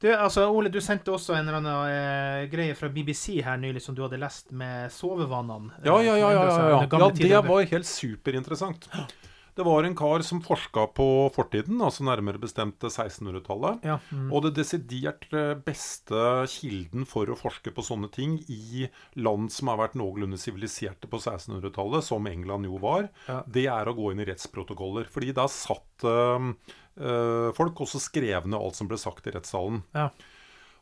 du, 0.00 0.08
altså, 0.12 0.50
Ole, 0.52 0.68
du 0.68 0.80
sendte 0.80 1.12
også 1.12 1.34
en 1.38 1.48
eller 1.48 1.60
annen 1.62 1.88
eh, 1.88 2.46
greie 2.50 2.74
fra 2.74 2.88
BBC 2.88 3.40
her 3.42 3.56
nylig 3.56 3.80
som 3.80 3.94
du 3.94 4.02
hadde 4.02 4.18
lest 4.18 4.50
med 4.52 4.90
sovevanene. 4.90 5.70
eh, 5.78 5.86
Ja, 5.86 6.00
ja, 6.02 6.16
ja. 6.16 6.30
ja, 6.30 6.44
ja, 6.44 6.68
ja. 6.68 6.80
ja 6.80 7.40
det 7.40 7.48
var 7.48 7.62
helt 7.64 7.86
superinteressant. 7.86 8.88
Det 9.54 9.62
var 9.62 9.86
en 9.86 9.94
kar 9.94 10.22
som 10.26 10.40
forska 10.42 10.86
på 10.96 11.06
fortiden, 11.34 11.78
altså 11.84 12.02
nærmere 12.06 12.40
bestemt 12.42 12.82
1600-tallet. 12.82 13.84
Ja, 13.86 14.00
mm. 14.10 14.32
Og 14.34 14.42
det 14.48 14.54
desidert 14.58 15.28
beste 15.64 16.24
kilden 16.50 17.06
for 17.06 17.30
å 17.30 17.36
forske 17.38 17.70
på 17.74 17.84
sånne 17.86 18.10
ting 18.14 18.40
i 18.50 18.88
land 19.14 19.52
som 19.54 19.70
har 19.70 19.78
vært 19.84 19.94
noenlunde 20.00 20.40
siviliserte 20.42 21.06
på 21.10 21.20
1600-tallet, 21.22 22.02
som 22.06 22.26
England 22.26 22.66
jo 22.66 22.80
var, 22.82 23.08
Ja. 23.28 23.42
det 23.46 23.66
er 23.70 23.86
å 23.86 23.94
gå 23.94 24.10
inn 24.10 24.24
i 24.24 24.26
rettsprotokoller. 24.28 25.06
Fordi 25.10 25.30
da 25.36 25.46
satt 25.50 26.02
øh, 26.08 26.50
øh, 26.98 27.50
folk 27.54 27.80
og 27.86 27.90
så 27.94 28.02
skrev 28.02 28.48
ned 28.50 28.58
alt 28.58 28.74
som 28.78 28.90
ble 28.90 28.98
sagt 28.98 29.30
i 29.30 29.36
rettssalen. 29.38 29.84
Ja. 29.94 30.10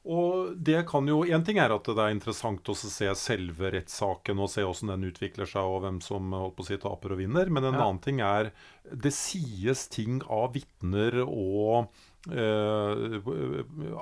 Og 0.04 0.56
det 0.58 0.80
kan 0.88 1.06
jo, 1.06 1.20
En 1.22 1.44
ting 1.46 1.58
er 1.62 1.70
at 1.70 1.84
det 1.86 1.94
er 2.02 2.10
interessant 2.10 2.66
å 2.66 2.74
se 2.74 3.06
selve 3.14 3.70
rettssaken 3.70 4.40
og 4.42 4.50
se 4.50 4.64
hvordan 4.66 4.90
den 4.96 5.04
utvikler 5.12 5.46
seg, 5.46 5.62
og 5.62 5.84
hvem 5.84 6.00
som 6.02 6.32
holdt 6.34 6.56
på 6.58 6.64
å 6.64 6.66
si 6.66 6.78
taper 6.82 7.14
og 7.14 7.20
vinner. 7.22 7.46
Men 7.54 7.64
en 7.68 7.74
Ja. 7.78 7.84
annen 7.86 8.00
ting 8.02 8.18
er 8.20 8.50
det 8.90 9.12
sies 9.14 9.86
ting 9.88 10.20
av 10.28 10.54
vitner 10.54 11.20
og 11.22 11.86
eh, 12.30 13.20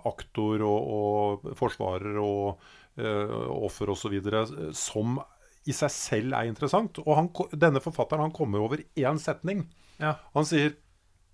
aktor 0.09 0.65
og, 0.65 0.91
og 1.45 1.55
forsvarer 1.59 2.17
og 2.23 2.59
eh, 2.97 3.37
offer 3.61 3.93
osv. 3.93 4.17
som 4.73 5.19
i 5.69 5.73
seg 5.77 5.93
selv 5.93 6.33
er 6.39 6.49
interessant. 6.49 6.99
Og 7.05 7.13
han, 7.19 7.29
denne 7.53 7.83
forfatteren 7.85 8.25
han 8.25 8.33
kommer 8.37 8.65
over 8.65 8.81
én 8.97 9.21
setning. 9.21 9.67
Ja. 10.01 10.15
Han 10.35 10.49
sier 10.49 10.73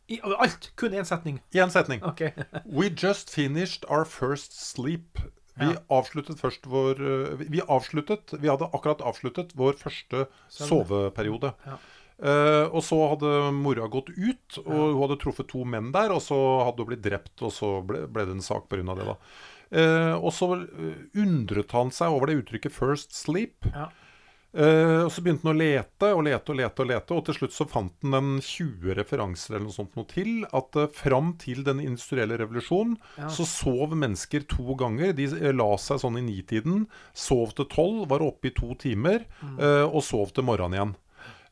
I, 0.09 0.21
alt. 0.23 0.71
Kun 0.77 0.93
én 0.95 1.05
setning. 1.05 1.41
én 1.55 1.71
setning. 1.71 2.03
OK. 2.05 2.21
We 2.79 2.91
just 2.91 3.31
finished 3.31 3.85
our 3.91 4.05
first 4.05 4.53
sleep. 4.55 5.19
Vi 5.57 5.67
Ja. 5.73 5.79
avsluttet 5.89 6.39
først 6.39 6.67
vår 6.69 7.01
øh, 7.01 7.41
Vi 7.51 7.63
avsluttet 7.65 8.35
Vi 8.41 8.49
hadde 8.49 8.69
akkurat 8.75 9.01
avsluttet 9.01 9.55
vår 9.57 9.73
første 9.81 10.27
Søvn. 10.49 10.69
soveperiode. 10.69 11.55
Ja. 11.67 11.79
Uh, 12.17 12.65
og 12.73 12.81
så 12.81 12.97
hadde 13.11 13.53
mora 13.53 13.85
gått 13.93 14.09
ut, 14.17 14.59
og 14.65 14.73
hun 14.95 15.01
hadde 15.03 15.19
truffet 15.21 15.49
to 15.51 15.65
menn 15.69 15.91
der. 15.93 16.13
Og 16.15 16.23
så 16.25 16.37
hadde 16.65 16.81
hun 16.81 16.89
blitt 16.89 17.03
drept, 17.05 17.43
og 17.45 17.53
så 17.53 17.83
ble, 17.85 18.07
ble 18.09 18.25
det 18.25 18.37
en 18.39 18.41
sak 18.45 18.69
pga. 18.71 18.95
det. 18.97 19.05
da 19.05 19.17
uh, 19.77 20.15
Og 20.25 20.33
så 20.33 20.49
undret 21.17 21.73
han 21.77 21.91
seg 21.93 22.09
over 22.15 22.27
det 22.31 22.39
uttrykket 22.45 22.73
'first 22.73 23.13
sleep'. 23.13 23.69
Ja. 23.75 23.89
Eh, 24.55 25.03
og 25.05 25.11
Så 25.13 25.21
begynte 25.25 25.45
han 25.45 25.53
å 25.55 25.59
lete 25.59 26.11
og 26.17 26.23
lete 26.25 26.53
og 26.53 26.57
lete, 26.61 26.83
og 26.85 26.89
lete, 26.89 27.15
og 27.17 27.25
til 27.27 27.35
slutt 27.35 27.53
så 27.57 27.67
fant 27.69 27.93
han 28.07 28.15
en 28.17 28.31
20 28.41 28.95
referanser 28.97 29.55
eller 29.57 29.67
noe 29.67 29.75
sånt 29.77 29.97
noe 29.99 30.07
til 30.09 30.47
at 30.53 30.77
uh, 30.81 30.87
fram 30.89 31.35
til 31.43 31.65
den 31.67 31.81
industrielle 31.85 32.39
revolusjonen 32.41 32.97
Ja. 33.19 33.29
så 33.29 33.45
sov 33.45 33.93
mennesker 33.97 34.47
to 34.49 34.77
ganger. 34.79 35.13
De 35.17 35.25
eh, 35.29 35.53
la 35.53 35.69
seg 35.77 36.01
sånn 36.01 36.17
i 36.21 36.25
nitiden, 36.25 36.87
sov 37.13 37.53
til 37.59 37.67
tolv, 37.73 38.07
var 38.09 38.25
oppe 38.25 38.49
i 38.49 38.55
to 38.57 38.75
timer, 38.81 39.27
Mm. 39.43 39.59
uh, 39.61 39.85
og 39.91 40.03
sov 40.03 40.33
til 40.33 40.45
morgenen 40.45 40.75
igjen. 40.79 40.95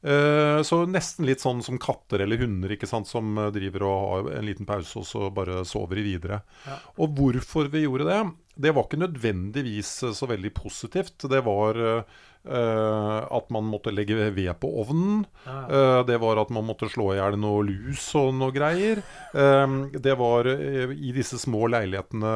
Uh, 0.05 0.61
så 0.61 0.83
nesten 0.89 1.25
litt 1.25 1.41
sånn 1.41 1.63
som 1.65 1.79
katter 1.81 2.21
eller 2.21 2.37
hunder 2.37 2.73
ikke 2.75 2.89
sant, 2.89 3.09
som 3.09 3.35
driver 3.53 3.85
og 3.89 4.03
har 4.29 4.39
en 4.39 4.45
liten 4.49 4.67
pause, 4.69 4.99
og 5.01 5.07
så 5.09 5.31
bare 5.33 5.63
sover 5.65 5.97
de 5.97 6.05
videre. 6.05 6.43
Ja. 6.67 6.77
Og 7.01 7.15
hvorfor 7.17 7.69
vi 7.73 7.85
gjorde 7.87 8.09
det, 8.09 8.19
det 8.57 8.75
var 8.77 8.85
ikke 8.85 9.01
nødvendigvis 9.01 9.95
så 10.15 10.29
veldig 10.29 10.53
positivt. 10.55 11.25
Det 11.29 11.41
var 11.45 11.75
eh, 11.81 12.03
eh, 12.45 13.19
at 13.39 13.51
man 13.55 13.67
måtte 13.69 13.93
legge 13.95 14.17
ved 14.35 14.51
på 14.61 14.69
ovnen. 14.83 15.25
Eh, 15.47 16.01
det 16.09 16.19
var 16.23 16.41
at 16.43 16.53
man 16.55 16.67
måtte 16.69 16.91
slå 16.93 17.13
i 17.13 17.19
hjel 17.19 17.39
noe 17.41 17.65
lus 17.67 18.07
og 18.21 18.33
noe 18.39 18.55
greier. 18.55 19.03
Uh, 19.35 19.91
det 19.91 20.15
var 20.19 20.47
i 20.47 21.11
disse 21.15 21.41
små 21.43 21.67
leilighetene 21.73 22.35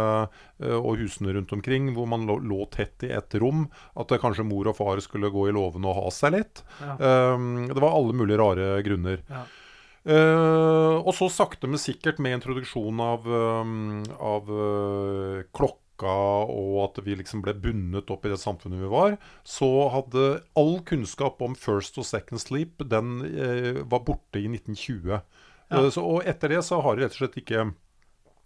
og 0.79 0.99
husene 0.99 1.33
rundt 1.37 1.53
omkring 1.55 1.93
hvor 1.95 2.09
man 2.11 2.27
lå, 2.27 2.39
lå 2.43 2.65
tett 2.75 3.05
i 3.07 3.13
ett 3.15 3.37
rom, 3.39 3.69
at 3.95 4.11
det 4.11 4.19
kanskje 4.23 4.47
mor 4.47 4.71
og 4.71 4.79
far 4.81 5.03
skulle 5.05 5.31
gå 5.31 5.49
i 5.49 5.55
låven 5.55 5.87
og 5.87 6.01
ha 6.01 6.11
seg 6.15 6.35
litt. 6.35 6.65
Det 6.99 7.79
var 7.79 7.93
alle 7.93 8.17
mulige 8.19 8.41
rare 8.41 8.69
grunner. 8.87 9.23
Ja. 9.31 9.45
Og 10.09 11.13
så 11.17 11.29
sakte, 11.33 11.69
men 11.71 11.81
sikkert 11.81 12.21
med 12.23 12.39
introduksjon 12.39 13.01
av, 13.03 13.27
um, 13.29 14.03
av 14.19 14.49
eh, 14.49 15.43
klokka 15.99 16.53
og 16.53 16.79
at 16.85 17.05
vi 17.05 17.17
liksom 17.17 17.43
ble 17.43 17.55
bundet 17.55 18.11
opp 18.11 18.25
i 18.25 18.31
det 18.31 18.39
samfunnet 18.39 18.81
vi 18.81 18.89
var, 18.89 19.17
så 19.45 19.89
hadde 19.91 20.43
all 20.57 20.81
kunnskap 20.85 21.41
om 21.43 21.55
first 21.55 21.99
og 21.99 22.07
second 22.07 22.41
sleep 22.41 22.79
den 22.89 23.23
eh, 23.25 23.83
var 23.85 24.05
borte 24.05 24.39
i 24.39 24.47
1920. 24.49 25.11
Ja. 25.11 25.21
Eh, 25.71 25.91
så, 25.91 26.03
og 26.03 26.25
etter 26.27 26.49
det 26.49 26.63
så 26.65 26.81
har 26.81 26.97
jeg 26.97 27.05
rett 27.05 27.17
og 27.17 27.23
slett 27.23 27.39
ikke 27.43 27.73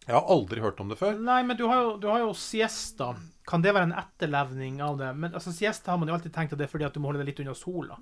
Jeg 0.03 0.17
har 0.17 0.27
aldri 0.27 0.61
hørt 0.61 0.81
om 0.81 0.88
det 0.88 0.99
før. 0.99 1.15
Nei, 1.15 1.43
men 1.47 1.57
du 1.57 1.67
har 1.69 1.83
jo, 1.83 1.97
du 2.03 2.09
har 2.09 2.25
jo 2.25 2.33
siesta. 2.35 3.15
Kan 3.47 3.62
det 3.62 3.73
være 3.75 3.91
en 3.91 3.99
etterlevning 4.01 4.81
av 4.83 4.99
det? 4.99 5.12
Men 5.15 5.35
altså, 5.35 5.53
siesta 5.55 5.93
har 5.93 5.99
man 5.99 6.09
jo 6.09 6.17
alltid 6.17 6.35
tenkt 6.35 6.53
at 6.53 6.59
det 6.59 6.67
er 6.67 6.73
fordi 6.73 6.88
at 6.88 6.95
du 6.95 6.99
må 6.99 7.11
holde 7.12 7.23
deg 7.23 7.31
litt 7.31 7.43
unna 7.45 7.55
sola. 7.55 8.01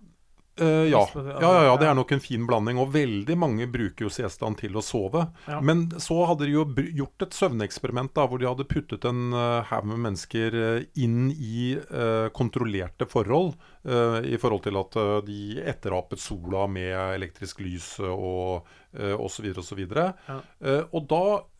Eh, 0.61 0.67
ja. 0.93 1.03
Ja, 1.15 1.41
ja, 1.41 1.65
ja, 1.65 1.77
det 1.81 1.89
er 1.89 1.97
nok 1.97 2.13
en 2.13 2.23
fin 2.23 2.47
blanding. 2.47 2.81
Og 2.83 2.93
veldig 2.95 3.37
mange 3.39 3.69
bruker 3.71 4.07
jo 4.07 4.13
siestaen 4.13 4.57
til 4.61 4.77
å 4.77 4.85
sove. 4.85 5.27
Ja. 5.49 5.61
Men 5.65 5.87
så 6.03 6.19
hadde 6.29 6.49
de 6.49 6.57
jo 6.59 6.67
gjort 7.01 7.27
et 7.27 7.37
søvneksperiment 7.37 8.15
da, 8.17 8.27
hvor 8.29 8.43
de 8.43 8.49
hadde 8.51 8.69
puttet 8.71 9.07
en 9.09 9.33
eh, 9.33 9.71
haug 9.71 9.89
med 9.91 10.05
mennesker 10.09 10.59
eh, 10.61 10.89
inn 11.01 11.31
i 11.33 11.75
uh, 11.77 12.29
kontrollerte 12.37 13.07
forhold. 13.09 13.55
Uh, 13.87 14.21
I 14.27 14.37
forhold 14.41 14.67
til 14.67 14.77
at 14.77 14.97
de 15.25 15.41
etterapet 15.65 16.21
sola 16.21 16.67
med 16.69 16.93
elektrisk 17.17 17.63
lys 17.65 17.95
og 18.05 18.67
uh, 18.99 19.21
osv. 19.21 19.51
osv. 19.59 19.81
Ja. 19.97 20.13
Uh, 20.61 20.83
og 20.93 21.07
da 21.11 21.25
um, 21.41 21.49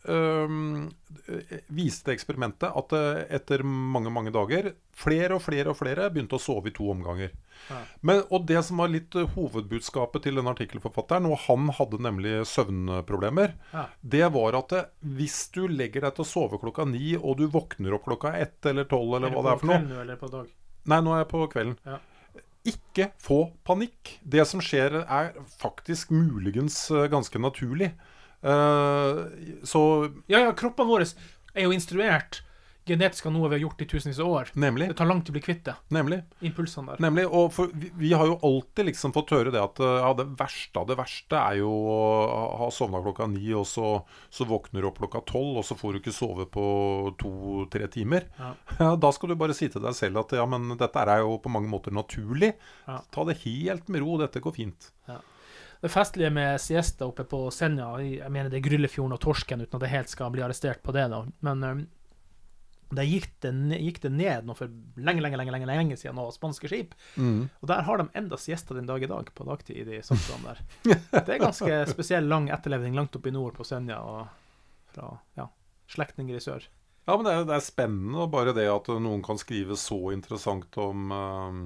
viste 1.71 2.13
eksperimentet 2.13 2.71
at 2.73 2.93
eh, 2.97 3.19
etter 3.37 3.61
mange 3.63 4.09
mange 4.13 4.31
dager 4.33 4.71
flere 4.97 5.37
og 5.37 5.43
flere 5.45 5.71
og 5.71 5.77
flere 5.79 6.07
begynte 6.13 6.37
å 6.37 6.41
sove 6.41 6.71
i 6.71 6.73
to 6.75 6.87
omganger. 6.93 7.31
Ja. 7.69 7.77
Men, 8.01 8.23
og 8.33 8.47
det 8.49 8.61
som 8.65 8.81
var 8.81 8.91
litt 8.91 9.15
eh, 9.17 9.27
hovedbudskapet 9.35 10.25
til 10.25 10.39
den 10.39 10.49
artikkelforfatteren, 10.49 11.27
og 11.29 11.37
han 11.45 11.69
hadde 11.77 12.01
nemlig 12.01 12.35
søvnproblemer, 12.49 13.53
Ja. 13.73 13.85
det 14.01 14.25
var 14.33 14.57
at 14.57 14.73
det, 14.73 14.83
hvis 15.19 15.43
du 15.53 15.67
legger 15.69 16.07
deg 16.07 16.15
til 16.17 16.25
å 16.25 16.31
sove 16.31 16.61
klokka 16.61 16.87
ni, 16.89 17.15
og 17.17 17.37
du 17.41 17.45
våkner 17.51 17.93
opp 17.97 18.07
klokka 18.09 18.33
ett 18.41 18.65
eller 18.65 18.89
tolv, 18.89 19.15
eller 19.19 19.29
eller 19.31 19.37
hva 19.37 19.43
det 19.45 19.53
er 19.53 19.61
for 19.61 19.73
noe 19.73 20.01
Eller 20.05 20.21
på 20.21 20.31
dag? 20.33 20.47
Nei, 20.91 21.01
nå 21.05 21.13
er 21.13 21.21
jeg 21.21 21.29
på 21.29 21.43
kvelden. 21.53 21.77
Ja. 21.85 21.99
Ikke 22.71 23.07
få 23.21 23.39
panikk. 23.65 24.15
Det 24.21 24.43
som 24.49 24.61
skjer, 24.61 24.99
er 25.05 25.31
faktisk 25.61 26.11
muligens 26.13 26.83
eh, 26.93 27.07
ganske 27.09 27.37
naturlig. 27.41 27.91
Eh, 28.41 29.19
så 29.63 29.83
Ja, 30.27 30.39
ja, 30.47 30.53
kroppene 30.57 30.89
våre 30.89 31.05
er 31.53 31.67
jo 31.67 31.75
instruert 31.75 32.41
genetisk 32.87 33.27
av 33.29 33.33
noe 33.35 33.49
vi 33.51 33.57
har 33.59 33.61
gjort 33.67 33.81
i 33.83 33.85
tusenvis 33.85 34.19
av 34.19 34.29
år. 34.31 34.51
Nemlig. 34.57 34.87
Det 34.89 34.97
tar 34.97 35.09
langt 35.09 35.27
til 35.27 35.33
å 35.33 35.37
bli 35.37 35.43
kvitt 35.45 35.61
det. 35.67 35.75
Nemlig. 35.93 36.21
Impulsene 36.47 36.93
der. 36.95 37.03
Nemlig, 37.05 37.27
og 37.29 37.51
for, 37.53 37.69
vi, 37.77 37.91
vi 37.99 38.11
har 38.17 38.25
jo 38.29 38.39
alltid 38.47 38.89
liksom 38.89 39.13
fått 39.15 39.33
høre 39.35 39.53
det 39.53 39.61
at 39.61 39.81
eh, 39.83 39.97
ja, 40.01 40.11
det 40.17 40.25
verste 40.39 40.81
av 40.81 40.87
det 40.89 40.97
verste 40.99 41.37
er 41.37 41.59
jo 41.61 41.69
å 41.69 41.99
ha 42.63 42.69
sovna 42.73 43.03
klokka 43.05 43.27
ni, 43.31 43.45
og 43.57 43.67
så, 43.69 43.93
så 44.33 44.47
våkner 44.49 44.81
du 44.81 44.89
opp 44.89 45.01
klokka 45.03 45.21
tolv, 45.29 45.61
og 45.61 45.67
så 45.67 45.77
får 45.77 45.93
du 45.93 46.01
ikke 46.01 46.15
sove 46.15 46.47
på 46.51 46.65
to-tre 47.21 47.89
timer. 47.93 48.27
Ja. 48.39 48.53
Ja, 48.81 48.95
da 48.97 49.11
skal 49.13 49.29
du 49.29 49.35
bare 49.37 49.53
si 49.53 49.67
til 49.69 49.83
deg 49.83 49.93
selv 49.93 50.23
at 50.23 50.31
ja, 50.33 50.43
men 50.49 50.73
dette 50.79 51.03
er 51.05 51.21
jo 51.21 51.35
på 51.43 51.51
mange 51.53 51.69
måter 51.69 51.93
naturlig. 51.93 52.55
Ja. 52.87 52.97
Ta 53.13 53.25
det 53.29 53.37
helt 53.43 53.91
med 53.93 54.01
ro, 54.01 54.15
dette 54.17 54.41
går 54.41 54.55
fint. 54.55 54.89
Det 55.81 55.89
festlige 55.89 56.29
med 56.29 56.61
siesta 56.61 57.07
oppe 57.07 57.25
på 57.25 57.47
Senja, 57.53 57.87
jeg 58.03 58.29
mener 58.29 58.51
det 58.51 58.59
er 58.59 58.67
Gryllefjorden 58.67 59.15
og 59.15 59.21
Torsken, 59.23 59.63
uten 59.63 59.79
at 59.79 59.87
jeg 59.87 59.95
helt 59.95 60.11
skal 60.13 60.29
bli 60.33 60.43
arrestert 60.45 60.83
på 60.85 60.93
det, 60.93 61.07
da. 61.09 61.23
Men 61.47 61.63
um, 61.65 61.81
der 62.91 63.07
gikk 63.07 63.31
det, 63.41 63.51
gikk 63.79 64.01
det 64.03 64.11
ned 64.13 64.45
noe 64.45 64.57
for 64.57 64.69
lenge, 64.99 65.23
lenge, 65.23 65.39
lenge, 65.39 65.53
lenge, 65.55 65.69
lenge 65.69 65.97
siden, 65.97 66.19
av 66.21 66.29
spanske 66.35 66.69
skip. 66.69 66.93
Mm. 67.15 67.47
Og 67.63 67.71
der 67.71 67.85
har 67.87 68.01
de 68.01 68.07
enda 68.19 68.37
siesta 68.37 68.77
den 68.77 68.89
dag 68.89 69.01
i 69.01 69.09
dag, 69.09 69.31
på 69.33 69.47
dagtid, 69.47 69.79
i 69.81 69.87
de 69.87 70.03
samfunnene 70.05 70.53
der. 70.53 70.61
Det 71.25 71.35
er 71.37 71.41
ganske 71.41 71.81
spesiell 71.89 72.29
lang 72.29 72.51
etterlevning 72.53 72.97
langt 72.99 73.17
oppe 73.17 73.31
i 73.31 73.35
nord 73.35 73.57
på 73.57 73.65
Senja, 73.67 74.01
og 74.03 74.93
fra 74.93 75.15
ja, 75.39 75.47
slektninger 75.91 76.37
i 76.37 76.43
sør. 76.43 76.67
Ja, 77.07 77.15
men 77.15 77.25
det 77.25 77.33
er, 77.33 77.45
det 77.49 77.57
er 77.57 77.65
spennende, 77.65 78.21
og 78.21 78.33
bare 78.35 78.53
det 78.53 78.67
at 78.69 78.91
noen 79.01 79.23
kan 79.25 79.39
skrive 79.41 79.79
så 79.79 80.11
interessant 80.13 80.77
om, 80.83 81.09
eh, 81.15 81.61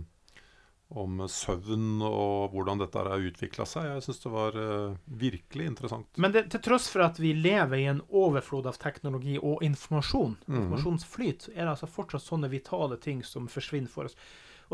om 0.94 1.24
søvn 1.32 2.02
og 2.06 2.54
hvordan 2.54 2.80
dette 2.84 3.02
har 3.02 3.28
utvikla 3.28 3.66
seg. 3.68 3.88
Jeg 3.90 4.06
syns 4.06 4.22
det 4.22 4.32
var 4.34 4.58
uh, 4.60 4.98
virkelig 5.06 5.70
interessant. 5.72 6.10
Men 6.22 6.36
det, 6.36 6.46
til 6.54 6.62
tross 6.68 6.88
for 6.94 7.06
at 7.08 7.20
vi 7.22 7.34
lever 7.38 7.82
i 7.82 7.88
en 7.92 8.04
overflod 8.06 8.70
av 8.70 8.78
teknologi 8.82 9.40
og 9.42 9.64
informasjon, 9.66 10.38
mm. 10.46 10.58
informasjonsflyt, 10.60 11.50
er 11.56 11.64
det 11.64 11.72
altså 11.74 11.90
fortsatt 11.90 12.26
sånne 12.26 12.52
vitale 12.54 13.00
ting 13.02 13.24
som 13.26 13.50
forsvinner 13.52 13.92
for 13.92 14.10
oss. 14.10 14.18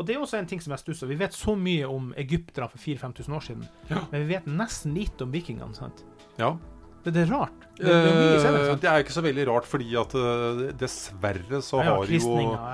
Og 0.00 0.06
det 0.08 0.14
er 0.14 0.22
også 0.24 0.38
en 0.40 0.48
ting 0.48 0.60
som 0.64 0.72
jeg 0.72 0.80
stusser 0.80 1.10
Vi 1.10 1.18
vet 1.20 1.34
så 1.36 1.52
mye 1.52 1.88
om 1.88 2.14
egypterne 2.20 2.70
for 2.72 2.80
4000-5000 2.80 3.36
år 3.36 3.48
siden, 3.48 3.66
men 3.90 4.22
vi 4.22 4.28
vet 4.30 4.48
nesten 4.48 4.94
lite 4.96 5.26
om 5.26 5.34
vikingene. 5.34 5.74
sant? 5.76 6.04
Ja. 6.40 6.54
Det, 7.02 7.10
det 7.12 7.24
er 7.24 7.32
rart. 7.32 7.66
Det, 7.76 7.86
det 7.86 7.92
er 7.92 8.32
Eh, 8.72 8.78
det 8.80 8.88
er 8.90 9.02
ikke 9.02 9.14
så 9.14 9.24
veldig 9.24 9.44
rart, 9.48 9.66
fordi 9.68 9.90
at 9.98 10.14
eh, 10.18 10.62
dessverre 10.78 11.60
så 11.64 11.82
Ja, 11.82 11.96
har 11.96 12.10
jo 12.10 12.32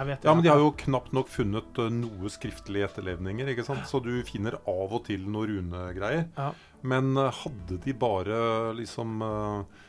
vet 0.09 0.25
Ja, 0.27 0.35
men 0.35 0.45
de 0.45 0.53
har 0.53 0.63
jo 0.63 0.71
knapt 0.85 1.13
nok 1.17 1.31
funnet 1.33 1.81
eh, 1.81 1.91
noe 1.95 2.33
skriftlige 2.33 2.89
etterlevninger, 2.89 3.53
ikke 3.55 3.67
sant. 3.67 3.87
Så 3.91 4.03
du 4.05 4.13
finner 4.29 4.59
av 4.69 4.95
og 4.95 5.05
til 5.09 5.27
noe 5.31 5.49
runegreier. 5.51 6.29
Ja. 6.37 6.53
Men 6.89 7.17
hadde 7.17 7.81
de 7.83 7.93
bare 7.99 8.73
liksom 8.79 9.19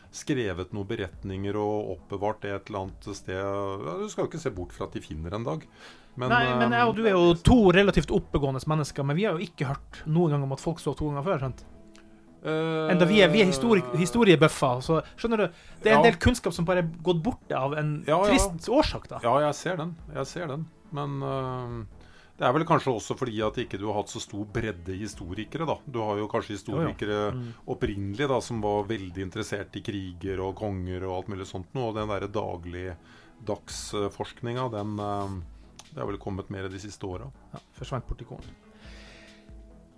skrevet 0.10 0.72
noen 0.74 0.88
beretninger 0.90 1.58
og 1.62 1.92
oppbevart 1.94 2.42
det 2.42 2.54
et 2.56 2.72
eller 2.72 2.88
annet 2.88 3.10
sted 3.14 3.38
ja, 3.38 3.92
Du 4.00 4.08
skal 4.10 4.24
jo 4.24 4.30
ikke 4.32 4.42
se 4.42 4.52
bort 4.56 4.74
fra 4.74 4.88
at 4.88 4.96
de 4.98 5.04
finner 5.06 5.36
en 5.38 5.46
dag. 5.46 5.68
Men, 6.18 6.34
Nei, 6.34 6.46
men 6.58 6.74
jeg 6.74 6.90
og 6.90 6.96
du 6.98 7.04
er 7.06 7.14
jo 7.14 7.36
to 7.46 7.60
relativt 7.76 8.10
oppegående 8.12 8.64
mennesker, 8.68 9.06
men 9.06 9.20
vi 9.20 9.28
har 9.28 9.38
jo 9.38 9.46
ikke 9.46 9.70
hørt 9.70 10.02
noen 10.10 10.34
gang 10.34 10.48
om 10.48 10.56
at 10.58 10.64
folk 10.64 10.82
så 10.82 10.96
to 10.98 11.12
ganger 11.12 11.28
før. 11.28 11.46
sant? 11.46 11.62
Eh, 12.44 12.92
Enda 12.94 13.06
vi 13.06 13.20
er, 13.22 13.28
vi 13.34 13.42
er 13.42 13.46
histori 13.52 13.82
historiebøffer. 14.00 14.80
Så 14.86 15.02
skjønner 15.20 15.38
du, 15.38 15.48
det 15.84 15.92
er 15.92 15.96
en 15.98 16.04
Ja. 16.06 16.12
del 16.12 16.20
kunnskap 16.20 16.54
som 16.56 16.66
bare 16.66 16.80
er 16.86 16.90
gått 17.04 17.22
bort 17.24 17.52
av 17.52 17.74
en 17.78 18.04
Ja, 18.08 18.18
ja. 18.24 18.26
trist 18.30 18.70
årsak, 18.70 19.08
da. 19.10 19.20
Ja, 19.24 19.40
jeg 19.48 19.56
ser 19.56 19.76
den. 19.78 19.96
Jeg 20.16 20.26
ser 20.28 20.48
den. 20.48 20.66
Men 20.92 21.22
uh, 21.22 21.84
det 22.40 22.48
er 22.48 22.54
vel 22.56 22.64
kanskje 22.66 22.94
også 22.96 23.16
fordi 23.20 23.42
at 23.46 23.58
ikke 23.60 23.78
du 23.78 23.86
har 23.88 23.96
hatt 24.00 24.08
så 24.10 24.20
stor 24.24 24.46
bredde 24.46 24.96
historikere, 24.98 25.66
da. 25.68 25.76
Du 25.86 26.00
har 26.00 26.16
jo 26.18 26.28
kanskje 26.32 26.56
historikere 26.56 27.32
Mm. 27.36 27.54
opprinnelig 27.68 28.28
da, 28.30 28.40
som 28.40 28.62
var 28.62 28.84
veldig 28.88 29.22
interessert 29.22 29.76
i 29.76 29.82
kriger 29.82 30.40
og 30.40 30.56
konger 30.56 31.04
og 31.04 31.18
alt 31.18 31.28
mulig 31.28 31.46
sånt 31.46 31.68
noe. 31.76 31.90
Og 31.92 31.96
den 31.96 32.08
derre 32.08 32.28
dagligdagsforskninga, 33.44 34.70
den 34.72 35.00
uh, 35.00 35.30
Det 35.92 35.98
er 36.02 36.06
vel 36.06 36.18
kommet 36.22 36.50
mer 36.54 36.68
de 36.70 36.78
siste 36.80 37.02
åra. 37.08 37.32
Ja, 37.54 37.60
forsvant 37.80 38.06
bort 38.08 38.22
i 38.22 38.26
kålen. 38.30 38.46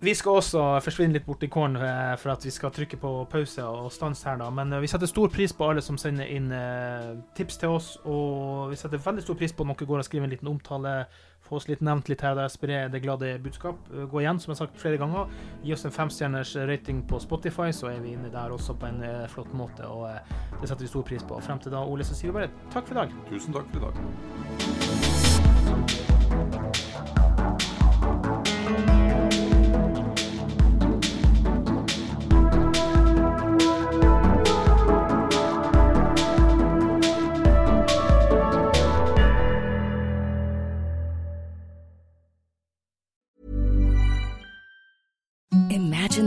Vi 0.01 0.15
skal 0.17 0.39
også 0.39 0.61
forsvinne 0.81 1.13
litt 1.13 1.27
bort 1.27 1.43
i 1.45 1.47
kålen 1.51 1.75
eh, 1.77 2.15
for 2.17 2.33
at 2.33 2.41
vi 2.41 2.49
skal 2.49 2.71
trykke 2.73 2.97
på 2.97 3.09
pause 3.29 3.61
og 3.61 3.91
stans 3.93 4.23
her, 4.25 4.39
da. 4.41 4.47
Men 4.49 4.73
eh, 4.73 4.81
vi 4.81 4.87
setter 4.89 5.05
stor 5.05 5.29
pris 5.29 5.53
på 5.53 5.67
alle 5.69 5.81
som 5.85 5.93
sender 6.01 6.25
inn 6.25 6.47
eh, 6.57 7.21
tips 7.37 7.61
til 7.61 7.69
oss, 7.75 7.89
og 8.09 8.71
vi 8.71 8.79
setter 8.81 8.97
veldig 8.97 9.21
stor 9.21 9.37
pris 9.37 9.53
på 9.53 9.61
om 9.61 9.69
dere 9.75 9.85
går 9.91 10.01
og 10.01 10.07
skriver 10.07 10.25
en 10.25 10.33
liten 10.33 10.49
omtale. 10.49 11.05
Få 11.45 11.59
oss 11.59 11.69
litt 11.69 11.85
nevnt 11.85 12.09
litt 12.09 12.23
her 12.25 12.33
der, 12.33 12.49
spre 12.49 12.89
det 12.89 13.03
glade 13.05 13.29
budskap. 13.45 13.77
Gå 14.09 14.17
igjen, 14.23 14.41
som 14.41 14.49
jeg 14.49 14.55
har 14.55 14.61
sagt 14.63 14.81
flere 14.81 14.97
ganger. 14.97 15.29
Gi 15.61 15.77
oss 15.77 15.85
en 15.85 15.93
femstjerners 15.93 16.55
rating 16.65 17.05
på 17.05 17.21
Spotify, 17.21 17.69
så 17.69 17.85
er 17.93 18.01
vi 18.01 18.15
inne 18.15 18.33
der 18.33 18.49
også 18.57 18.73
på 18.81 18.89
en 18.89 19.05
flott 19.29 19.53
måte. 19.53 19.85
Og 19.85 20.09
det 20.61 20.65
setter 20.65 20.81
vi 20.87 20.93
stor 20.95 21.05
pris 21.11 21.21
på. 21.29 21.37
Frem 21.45 21.61
til 21.61 21.73
da, 21.77 21.85
Ole, 21.85 22.03
så 22.07 22.17
sier 22.17 22.33
vi 22.33 22.39
bare 22.41 22.49
takk 22.73 22.89
for 22.89 22.97
i 22.97 23.03
dag. 23.03 23.09
Tusen 23.29 23.53
takk 23.53 23.69
for 23.69 23.77
i 23.77 23.85
dag. 26.57 26.70